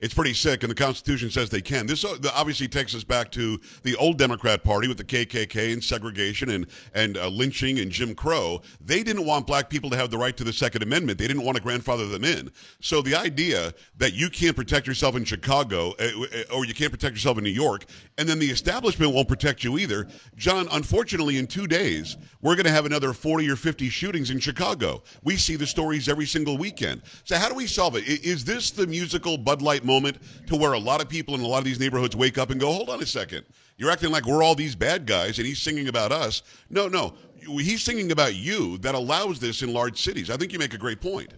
It's 0.00 0.14
pretty 0.14 0.34
sick, 0.34 0.62
and 0.62 0.70
the 0.70 0.76
Constitution 0.76 1.28
says 1.28 1.50
they 1.50 1.60
can. 1.60 1.84
This 1.84 2.04
uh, 2.04 2.16
obviously 2.32 2.68
takes 2.68 2.94
us 2.94 3.02
back 3.02 3.32
to 3.32 3.60
the 3.82 3.96
old 3.96 4.16
Democrat 4.16 4.62
Party 4.62 4.86
with 4.86 4.96
the 4.96 5.02
KKK 5.02 5.72
and 5.72 5.82
segregation 5.82 6.50
and 6.50 6.68
and 6.94 7.16
uh, 7.16 7.26
lynching 7.26 7.80
and 7.80 7.90
Jim 7.90 8.14
Crow. 8.14 8.62
They 8.80 9.02
didn't 9.02 9.26
want 9.26 9.48
black 9.48 9.68
people 9.68 9.90
to 9.90 9.96
have 9.96 10.12
the 10.12 10.16
right 10.16 10.36
to 10.36 10.44
the 10.44 10.52
Second 10.52 10.84
Amendment. 10.84 11.18
They 11.18 11.26
didn't 11.26 11.42
want 11.42 11.56
to 11.56 11.62
grandfather 11.62 12.06
them 12.06 12.22
in. 12.22 12.52
So 12.80 13.02
the 13.02 13.16
idea 13.16 13.74
that 13.96 14.12
you 14.12 14.30
can't 14.30 14.54
protect 14.54 14.86
yourself 14.86 15.16
in 15.16 15.24
Chicago 15.24 15.94
uh, 15.98 16.04
uh 16.04 16.54
or 16.54 16.64
you 16.64 16.74
can't 16.74 16.92
protect 16.92 17.16
yourself 17.16 17.36
in 17.36 17.42
New 17.42 17.50
York, 17.50 17.84
and 18.18 18.28
then 18.28 18.38
the 18.38 18.50
establishment 18.50 19.12
won't 19.12 19.26
protect 19.26 19.64
you 19.64 19.78
either. 19.78 20.06
John, 20.36 20.68
unfortunately, 20.70 21.38
in 21.38 21.48
two 21.48 21.66
days 21.66 22.16
we're 22.40 22.54
going 22.54 22.66
to 22.66 22.70
have 22.70 22.86
another 22.86 23.12
forty 23.12 23.50
or 23.50 23.56
fifty 23.56 23.88
shootings 23.88 24.30
in 24.30 24.38
Chicago. 24.38 25.02
We 25.24 25.36
see 25.36 25.56
the 25.56 25.66
stories 25.66 26.08
every 26.08 26.26
single 26.26 26.56
weekend. 26.56 27.02
So 27.24 27.36
how 27.36 27.48
do 27.48 27.56
we 27.56 27.66
solve 27.66 27.96
it? 27.96 28.06
Is 28.06 28.44
this 28.44 28.70
the 28.70 28.86
musical 28.86 29.36
Bud 29.36 29.60
Light? 29.60 29.87
Moment 29.88 30.18
to 30.46 30.54
where 30.54 30.74
a 30.74 30.78
lot 30.78 31.02
of 31.02 31.08
people 31.08 31.34
in 31.34 31.40
a 31.40 31.46
lot 31.46 31.58
of 31.58 31.64
these 31.64 31.80
neighborhoods 31.80 32.14
wake 32.14 32.38
up 32.38 32.50
and 32.50 32.60
go, 32.60 32.70
hold 32.70 32.90
on 32.90 33.02
a 33.02 33.06
second. 33.06 33.44
You're 33.76 33.90
acting 33.90 34.12
like 34.12 34.26
we're 34.26 34.42
all 34.42 34.54
these 34.54 34.76
bad 34.76 35.06
guys 35.06 35.38
and 35.38 35.46
he's 35.46 35.60
singing 35.60 35.88
about 35.88 36.12
us. 36.12 36.42
No, 36.70 36.86
no. 36.86 37.14
He's 37.40 37.82
singing 37.82 38.12
about 38.12 38.34
you 38.34 38.78
that 38.78 38.94
allows 38.94 39.40
this 39.40 39.62
in 39.62 39.72
large 39.72 40.00
cities. 40.00 40.30
I 40.30 40.36
think 40.36 40.52
you 40.52 40.58
make 40.58 40.74
a 40.74 40.78
great 40.78 41.00
point. 41.00 41.32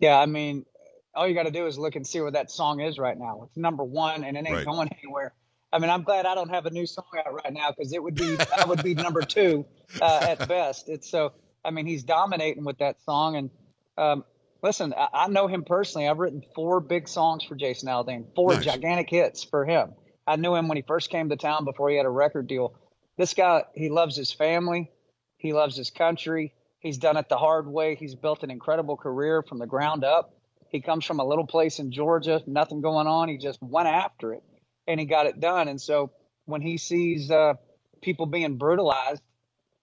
Yeah, 0.00 0.18
I 0.18 0.26
mean, 0.26 0.66
all 1.14 1.26
you 1.26 1.34
got 1.34 1.44
to 1.44 1.50
do 1.50 1.66
is 1.66 1.78
look 1.78 1.96
and 1.96 2.06
see 2.06 2.20
where 2.20 2.30
that 2.32 2.50
song 2.50 2.80
is 2.80 2.98
right 2.98 3.18
now. 3.18 3.44
It's 3.44 3.56
number 3.56 3.84
one 3.84 4.24
and 4.24 4.36
it 4.36 4.46
ain't 4.46 4.56
right. 4.56 4.66
going 4.66 4.90
anywhere. 5.02 5.32
I 5.72 5.78
mean, 5.78 5.90
I'm 5.90 6.02
glad 6.02 6.26
I 6.26 6.34
don't 6.34 6.48
have 6.48 6.66
a 6.66 6.70
new 6.70 6.86
song 6.86 7.04
out 7.18 7.32
right 7.32 7.52
now 7.52 7.70
because 7.70 7.92
it 7.92 8.02
would 8.02 8.14
be 8.14 8.36
I 8.56 8.64
would 8.64 8.82
be 8.82 8.94
number 8.94 9.22
two 9.22 9.66
uh, 10.00 10.26
at 10.28 10.48
best. 10.48 10.88
It's 10.88 11.10
so. 11.10 11.32
I 11.64 11.70
mean, 11.70 11.86
he's 11.86 12.04
dominating 12.04 12.64
with 12.64 12.78
that 12.78 13.02
song, 13.02 13.36
and 13.36 13.50
um, 13.98 14.24
listen, 14.66 14.92
I, 14.96 15.08
I, 15.12 15.28
know 15.28 15.46
him 15.46 15.62
personally. 15.64 16.08
I've 16.08 16.18
written 16.18 16.42
four 16.54 16.80
big 16.80 17.08
songs 17.08 17.44
for 17.44 17.54
Jason 17.54 17.88
Aldean, 17.88 18.26
four 18.34 18.54
nice. 18.54 18.64
gigantic 18.64 19.08
hits 19.08 19.44
for 19.44 19.64
him. 19.64 19.92
I 20.26 20.34
knew 20.34 20.56
him 20.56 20.66
when 20.66 20.76
he 20.76 20.82
first 20.82 21.08
came 21.08 21.28
to 21.28 21.36
town 21.36 21.64
before 21.64 21.88
he 21.88 21.96
had 21.96 22.04
a 22.04 22.10
record 22.10 22.48
deal. 22.48 22.74
This 23.16 23.32
guy, 23.32 23.62
he 23.74 23.90
loves 23.90 24.16
his 24.16 24.32
family, 24.32 24.90
he 25.38 25.52
loves 25.52 25.76
his 25.76 25.90
country. 25.90 26.52
He's 26.80 26.98
done 26.98 27.16
it 27.16 27.28
the 27.28 27.36
hard 27.36 27.66
way. 27.66 27.94
He's 27.94 28.14
built 28.14 28.42
an 28.42 28.50
incredible 28.50 28.96
career 28.96 29.42
from 29.42 29.58
the 29.58 29.66
ground 29.66 30.04
up. 30.04 30.34
He 30.68 30.80
comes 30.80 31.04
from 31.04 31.20
a 31.20 31.24
little 31.24 31.46
place 31.46 31.78
in 31.78 31.90
Georgia, 31.90 32.42
nothing 32.46 32.80
going 32.80 33.06
on. 33.06 33.28
He 33.28 33.38
just 33.38 33.60
went 33.62 33.88
after 33.88 34.34
it 34.34 34.42
and 34.86 35.00
he 35.00 35.06
got 35.06 35.26
it 35.26 35.40
done. 35.40 35.68
And 35.68 35.80
so 35.80 36.12
when 36.44 36.60
he 36.60 36.76
sees 36.76 37.30
uh, 37.30 37.54
people 38.02 38.26
being 38.26 38.56
brutalized 38.56 39.22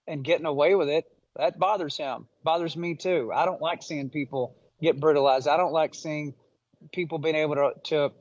and 0.06 0.24
getting 0.24 0.46
away 0.46 0.74
with 0.74 0.88
it, 0.88 1.04
that 1.36 1.58
bothers 1.58 1.96
him. 1.96 2.26
Bothers 2.42 2.76
me 2.76 2.94
too. 2.94 3.32
I 3.34 3.44
don't 3.44 3.60
like 3.60 3.82
seeing 3.82 4.08
people 4.08 4.56
get 4.82 5.00
brutalized. 5.00 5.48
I 5.48 5.56
don't 5.56 5.72
like 5.72 5.94
seeing 5.94 6.34
people 6.92 7.18
being 7.18 7.36
able 7.36 7.56
to, 7.56 7.72
to 7.84 8.12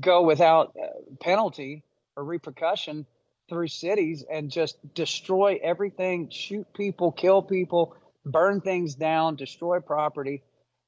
go 0.00 0.22
without 0.22 0.74
uh, 0.82 0.86
penalty 1.20 1.82
or 2.16 2.24
repercussion 2.24 3.06
through 3.48 3.68
cities 3.68 4.24
and 4.30 4.50
just 4.50 4.76
destroy 4.94 5.58
everything, 5.62 6.28
shoot 6.30 6.66
people, 6.74 7.12
kill 7.12 7.42
people, 7.42 7.96
burn 8.24 8.60
things 8.60 8.94
down, 8.94 9.36
destroy 9.36 9.80
property. 9.80 10.42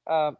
Uh, 0.07 0.31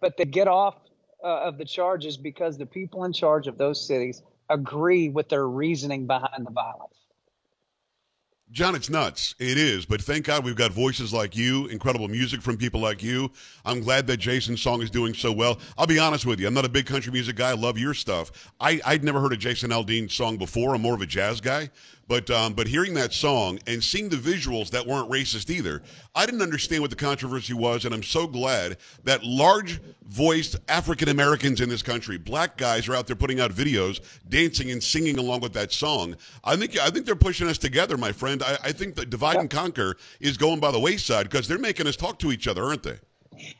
but 0.00 0.16
they 0.16 0.24
get 0.24 0.48
off 0.48 0.76
uh, 1.24 1.28
of 1.44 1.58
the 1.58 1.64
charges 1.64 2.16
because 2.16 2.58
the 2.58 2.66
people 2.66 3.04
in 3.04 3.12
charge 3.12 3.46
of 3.46 3.58
those 3.58 3.86
cities 3.86 4.22
agree 4.50 5.08
with 5.08 5.28
their 5.28 5.48
reasoning 5.48 6.06
behind 6.06 6.46
the 6.46 6.50
violence. 6.50 7.03
John, 8.54 8.76
it's 8.76 8.88
nuts. 8.88 9.34
It 9.40 9.58
is, 9.58 9.84
but 9.84 10.00
thank 10.00 10.26
God 10.26 10.44
we've 10.44 10.54
got 10.54 10.70
voices 10.70 11.12
like 11.12 11.36
you, 11.36 11.66
incredible 11.66 12.06
music 12.06 12.40
from 12.40 12.56
people 12.56 12.80
like 12.80 13.02
you. 13.02 13.32
I'm 13.64 13.80
glad 13.80 14.06
that 14.06 14.18
Jason's 14.18 14.62
song 14.62 14.80
is 14.80 14.90
doing 14.90 15.12
so 15.12 15.32
well. 15.32 15.58
I'll 15.76 15.88
be 15.88 15.98
honest 15.98 16.24
with 16.24 16.38
you, 16.38 16.46
I'm 16.46 16.54
not 16.54 16.64
a 16.64 16.68
big 16.68 16.86
country 16.86 17.12
music 17.12 17.34
guy. 17.34 17.50
I 17.50 17.54
love 17.54 17.78
your 17.78 17.94
stuff. 17.94 18.52
I, 18.60 18.80
I'd 18.86 19.02
never 19.02 19.20
heard 19.20 19.32
a 19.32 19.36
Jason 19.36 19.70
Aldean 19.70 20.08
song 20.08 20.36
before. 20.36 20.72
I'm 20.72 20.82
more 20.82 20.94
of 20.94 21.00
a 21.00 21.06
jazz 21.06 21.40
guy. 21.40 21.70
But 22.06 22.30
um, 22.30 22.52
but 22.52 22.66
hearing 22.66 22.94
that 22.94 23.12
song 23.12 23.58
and 23.66 23.82
seeing 23.82 24.08
the 24.08 24.16
visuals 24.16 24.70
that 24.70 24.86
weren't 24.86 25.10
racist 25.10 25.48
either, 25.48 25.82
I 26.14 26.26
didn't 26.26 26.42
understand 26.42 26.82
what 26.82 26.90
the 26.90 26.96
controversy 26.96 27.54
was, 27.54 27.84
and 27.84 27.94
I'm 27.94 28.02
so 28.02 28.26
glad 28.26 28.76
that 29.04 29.24
large 29.24 29.80
voiced 30.06 30.56
African 30.68 31.08
Americans 31.08 31.60
in 31.60 31.68
this 31.68 31.82
country, 31.82 32.18
black 32.18 32.56
guys, 32.56 32.88
are 32.88 32.94
out 32.94 33.06
there 33.06 33.16
putting 33.16 33.40
out 33.40 33.52
videos, 33.52 34.00
dancing 34.28 34.70
and 34.70 34.82
singing 34.82 35.18
along 35.18 35.40
with 35.40 35.54
that 35.54 35.72
song. 35.72 36.16
I 36.44 36.56
think 36.56 36.78
I 36.78 36.90
think 36.90 37.06
they're 37.06 37.16
pushing 37.16 37.48
us 37.48 37.58
together, 37.58 37.96
my 37.96 38.12
friend. 38.12 38.42
I, 38.42 38.58
I 38.64 38.72
think 38.72 38.96
that 38.96 39.08
divide 39.08 39.34
yeah. 39.34 39.40
and 39.40 39.50
conquer 39.50 39.96
is 40.20 40.36
going 40.36 40.60
by 40.60 40.70
the 40.70 40.80
wayside 40.80 41.30
because 41.30 41.48
they're 41.48 41.58
making 41.58 41.86
us 41.86 41.96
talk 41.96 42.18
to 42.18 42.32
each 42.32 42.46
other, 42.46 42.64
aren't 42.64 42.82
they? 42.82 42.98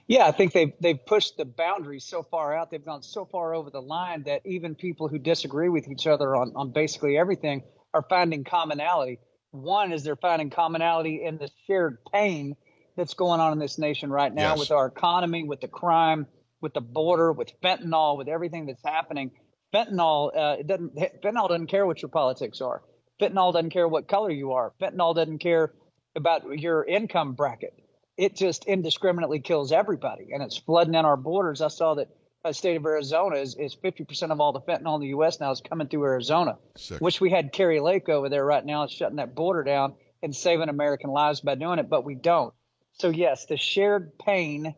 Yeah, 0.06 0.26
I 0.26 0.32
think 0.32 0.52
they've 0.52 0.72
they've 0.80 1.04
pushed 1.04 1.36
the 1.36 1.44
boundaries 1.44 2.04
so 2.04 2.22
far 2.22 2.54
out. 2.54 2.70
They've 2.70 2.84
gone 2.84 3.02
so 3.02 3.24
far 3.24 3.54
over 3.54 3.70
the 3.70 3.82
line 3.82 4.22
that 4.24 4.42
even 4.44 4.74
people 4.74 5.08
who 5.08 5.18
disagree 5.18 5.68
with 5.68 5.88
each 5.88 6.06
other 6.06 6.36
on, 6.36 6.52
on 6.54 6.70
basically 6.70 7.18
everything 7.18 7.62
are 7.94 8.04
finding 8.08 8.44
commonality. 8.44 9.18
One 9.52 9.92
is 9.92 10.02
they're 10.02 10.16
finding 10.16 10.50
commonality 10.50 11.24
in 11.24 11.38
the 11.38 11.48
shared 11.66 11.98
pain 12.12 12.56
that's 12.96 13.14
going 13.14 13.40
on 13.40 13.52
in 13.52 13.58
this 13.58 13.78
nation 13.78 14.10
right 14.10 14.32
now 14.32 14.50
yes. 14.50 14.58
with 14.58 14.70
our 14.70 14.86
economy, 14.86 15.44
with 15.44 15.60
the 15.60 15.68
crime, 15.68 16.26
with 16.60 16.74
the 16.74 16.80
border, 16.80 17.32
with 17.32 17.52
fentanyl, 17.62 18.18
with 18.18 18.28
everything 18.28 18.66
that's 18.66 18.84
happening. 18.84 19.30
Fentanyl, 19.72 20.36
uh, 20.36 20.56
it 20.58 20.66
doesn't. 20.66 20.94
Fentanyl 20.96 21.48
doesn't 21.48 21.68
care 21.68 21.86
what 21.86 22.02
your 22.02 22.10
politics 22.10 22.60
are. 22.60 22.82
Fentanyl 23.20 23.52
doesn't 23.52 23.70
care 23.70 23.88
what 23.88 24.08
color 24.08 24.30
you 24.30 24.52
are. 24.52 24.72
Fentanyl 24.80 25.14
doesn't 25.14 25.38
care 25.38 25.72
about 26.16 26.58
your 26.58 26.84
income 26.84 27.34
bracket 27.34 27.74
it 28.16 28.36
just 28.36 28.64
indiscriminately 28.66 29.40
kills 29.40 29.72
everybody 29.72 30.28
and 30.32 30.42
it's 30.42 30.56
flooding 30.56 30.94
in 30.94 31.04
our 31.04 31.16
borders. 31.16 31.60
I 31.60 31.68
saw 31.68 31.94
that 31.94 32.08
Uh, 32.44 32.52
state 32.52 32.76
of 32.76 32.84
Arizona 32.84 33.36
is, 33.36 33.54
is 33.54 33.74
50% 33.74 34.30
of 34.30 34.38
all 34.38 34.52
the 34.52 34.60
fentanyl 34.60 34.96
in 34.96 35.00
the 35.00 35.08
U.S. 35.08 35.40
now 35.40 35.50
is 35.50 35.62
coming 35.62 35.88
through 35.88 36.04
Arizona. 36.04 36.58
Sick. 36.76 37.00
Wish 37.00 37.18
we 37.18 37.30
had 37.30 37.52
Kari 37.52 37.80
Lake 37.80 38.10
over 38.10 38.28
there 38.28 38.44
right 38.44 38.64
now 38.64 38.86
shutting 38.86 39.16
that 39.16 39.34
border 39.34 39.64
down 39.64 39.94
and 40.22 40.36
saving 40.36 40.68
American 40.68 41.08
lives 41.08 41.40
by 41.40 41.54
doing 41.54 41.78
it, 41.78 41.88
but 41.88 42.04
we 42.04 42.14
don't. 42.14 42.52
So, 42.98 43.08
yes, 43.08 43.46
the 43.46 43.56
shared 43.56 44.18
pain 44.18 44.74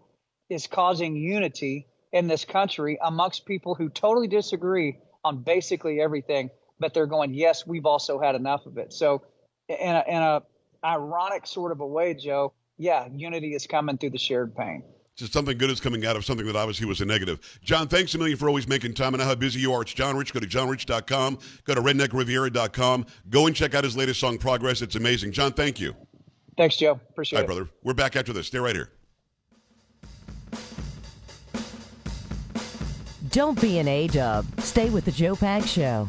is 0.48 0.68
causing 0.68 1.16
unity 1.16 1.88
in 2.12 2.29
this 2.29 2.44
country 2.44 2.98
amongst 3.02 3.46
people 3.46 3.74
who 3.74 3.88
totally 3.88 4.29
disagree 4.29 4.98
on 5.24 5.42
basically 5.42 6.00
everything, 6.00 6.50
but 6.79 6.94
they're 6.94 7.07
going, 7.07 7.35
yes, 7.35 7.66
we've 7.66 7.85
also 7.87 8.20
had 8.20 8.37
enough 8.37 8.64
of 8.66 8.79
it. 8.79 8.92
So, 8.92 9.22
in 9.68 9.76
a, 9.76 10.05
in 10.07 10.22
a 10.22 10.42
ironic 10.85 11.48
sort 11.48 11.72
of 11.72 11.81
a 11.81 11.87
way, 11.87 12.14
Joe, 12.14 12.52
yeah, 12.79 13.09
unity 13.12 13.55
is 13.55 13.66
coming 13.66 13.98
through 13.98 14.11
the 14.11 14.18
shared 14.18 14.55
pain. 14.55 14.85
Just 15.16 15.33
something 15.33 15.57
good 15.57 15.70
is 15.70 15.81
coming 15.81 16.05
out 16.05 16.14
of 16.14 16.26
something 16.26 16.46
that 16.46 16.57
obviously 16.57 16.87
was 16.87 17.00
a 17.00 17.07
negative. 17.07 17.40
John, 17.62 17.88
thanks 17.88 18.14
a 18.14 18.18
million 18.18 18.37
for 18.37 18.48
always 18.48 18.68
making 18.68 18.92
time. 18.92 19.14
I 19.14 19.18
know 19.18 19.24
how 19.24 19.35
busy 19.35 19.61
you 19.61 19.72
are. 19.72 19.81
It's 19.81 19.94
John 19.94 20.14
Rich. 20.14 20.35
Go 20.35 20.40
to 20.40 20.46
johnrich.com. 20.46 21.38
Go 21.64 21.74
to 21.74 21.81
redneckriviera.com. 21.81 23.07
Go 23.31 23.46
and 23.46 23.57
check 23.57 23.74
out 23.74 23.83
his 23.83 23.96
latest 23.96 24.20
song, 24.20 24.37
Progress. 24.37 24.83
It's 24.83 24.94
amazing. 24.94 25.33
John, 25.33 25.52
thank 25.52 25.81
you. 25.81 25.96
Thanks, 26.59 26.76
Joe. 26.76 27.00
Appreciate 27.11 27.38
Hi, 27.38 27.44
it. 27.44 27.46
brother. 27.46 27.68
We're 27.83 27.94
back 27.94 28.14
after 28.14 28.35
this. 28.35 28.46
Stay 28.48 28.59
right 28.59 28.76
here. 28.76 28.90
Don't 33.31 33.59
be 33.61 33.79
an 33.79 33.88
A-dub. 33.88 34.44
Stay 34.61 34.90
with 34.90 35.07
the 35.07 35.12
Joe 35.12 35.35
Pag 35.35 35.64
Show. 35.64 36.09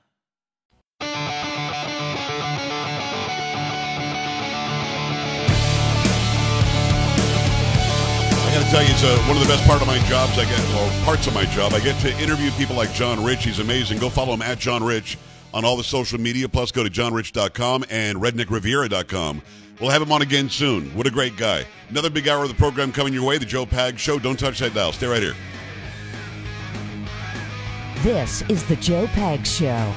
tell 8.71 8.83
you, 8.83 8.89
it's 8.89 9.03
uh, 9.03 9.17
one 9.27 9.35
of 9.35 9.43
the 9.43 9.49
best 9.49 9.67
part 9.67 9.81
of 9.81 9.87
my 9.87 9.97
jobs 10.07 10.39
I 10.39 10.45
get, 10.45 10.59
or 10.75 11.05
parts 11.05 11.27
of 11.27 11.33
my 11.33 11.43
job. 11.43 11.73
I 11.73 11.81
get 11.81 11.99
to 12.01 12.17
interview 12.21 12.51
people 12.51 12.73
like 12.73 12.93
John 12.93 13.21
Rich. 13.21 13.43
He's 13.43 13.59
amazing. 13.59 13.99
Go 13.99 14.09
follow 14.09 14.33
him 14.33 14.41
at 14.41 14.59
John 14.59 14.81
Rich 14.81 15.17
on 15.53 15.65
all 15.65 15.75
the 15.75 15.83
social 15.83 16.17
media. 16.19 16.47
Plus, 16.47 16.71
go 16.71 16.81
to 16.81 16.89
johnrich.com 16.89 17.83
and 17.89 18.17
redneckriviera.com. 18.17 19.41
We'll 19.81 19.89
have 19.89 20.01
him 20.01 20.11
on 20.13 20.21
again 20.21 20.49
soon. 20.49 20.95
What 20.95 21.05
a 21.05 21.11
great 21.11 21.35
guy. 21.35 21.65
Another 21.89 22.09
big 22.09 22.29
hour 22.29 22.43
of 22.43 22.49
the 22.49 22.55
program 22.55 22.93
coming 22.93 23.13
your 23.13 23.25
way, 23.25 23.37
the 23.37 23.45
Joe 23.45 23.65
Pag 23.65 23.99
Show. 23.99 24.19
Don't 24.19 24.39
touch 24.39 24.59
that 24.59 24.73
dial. 24.73 24.93
Stay 24.93 25.07
right 25.07 25.21
here. 25.21 25.35
This 28.03 28.41
is 28.43 28.63
the 28.63 28.77
Joe 28.77 29.07
Pag 29.07 29.45
Show. 29.45 29.93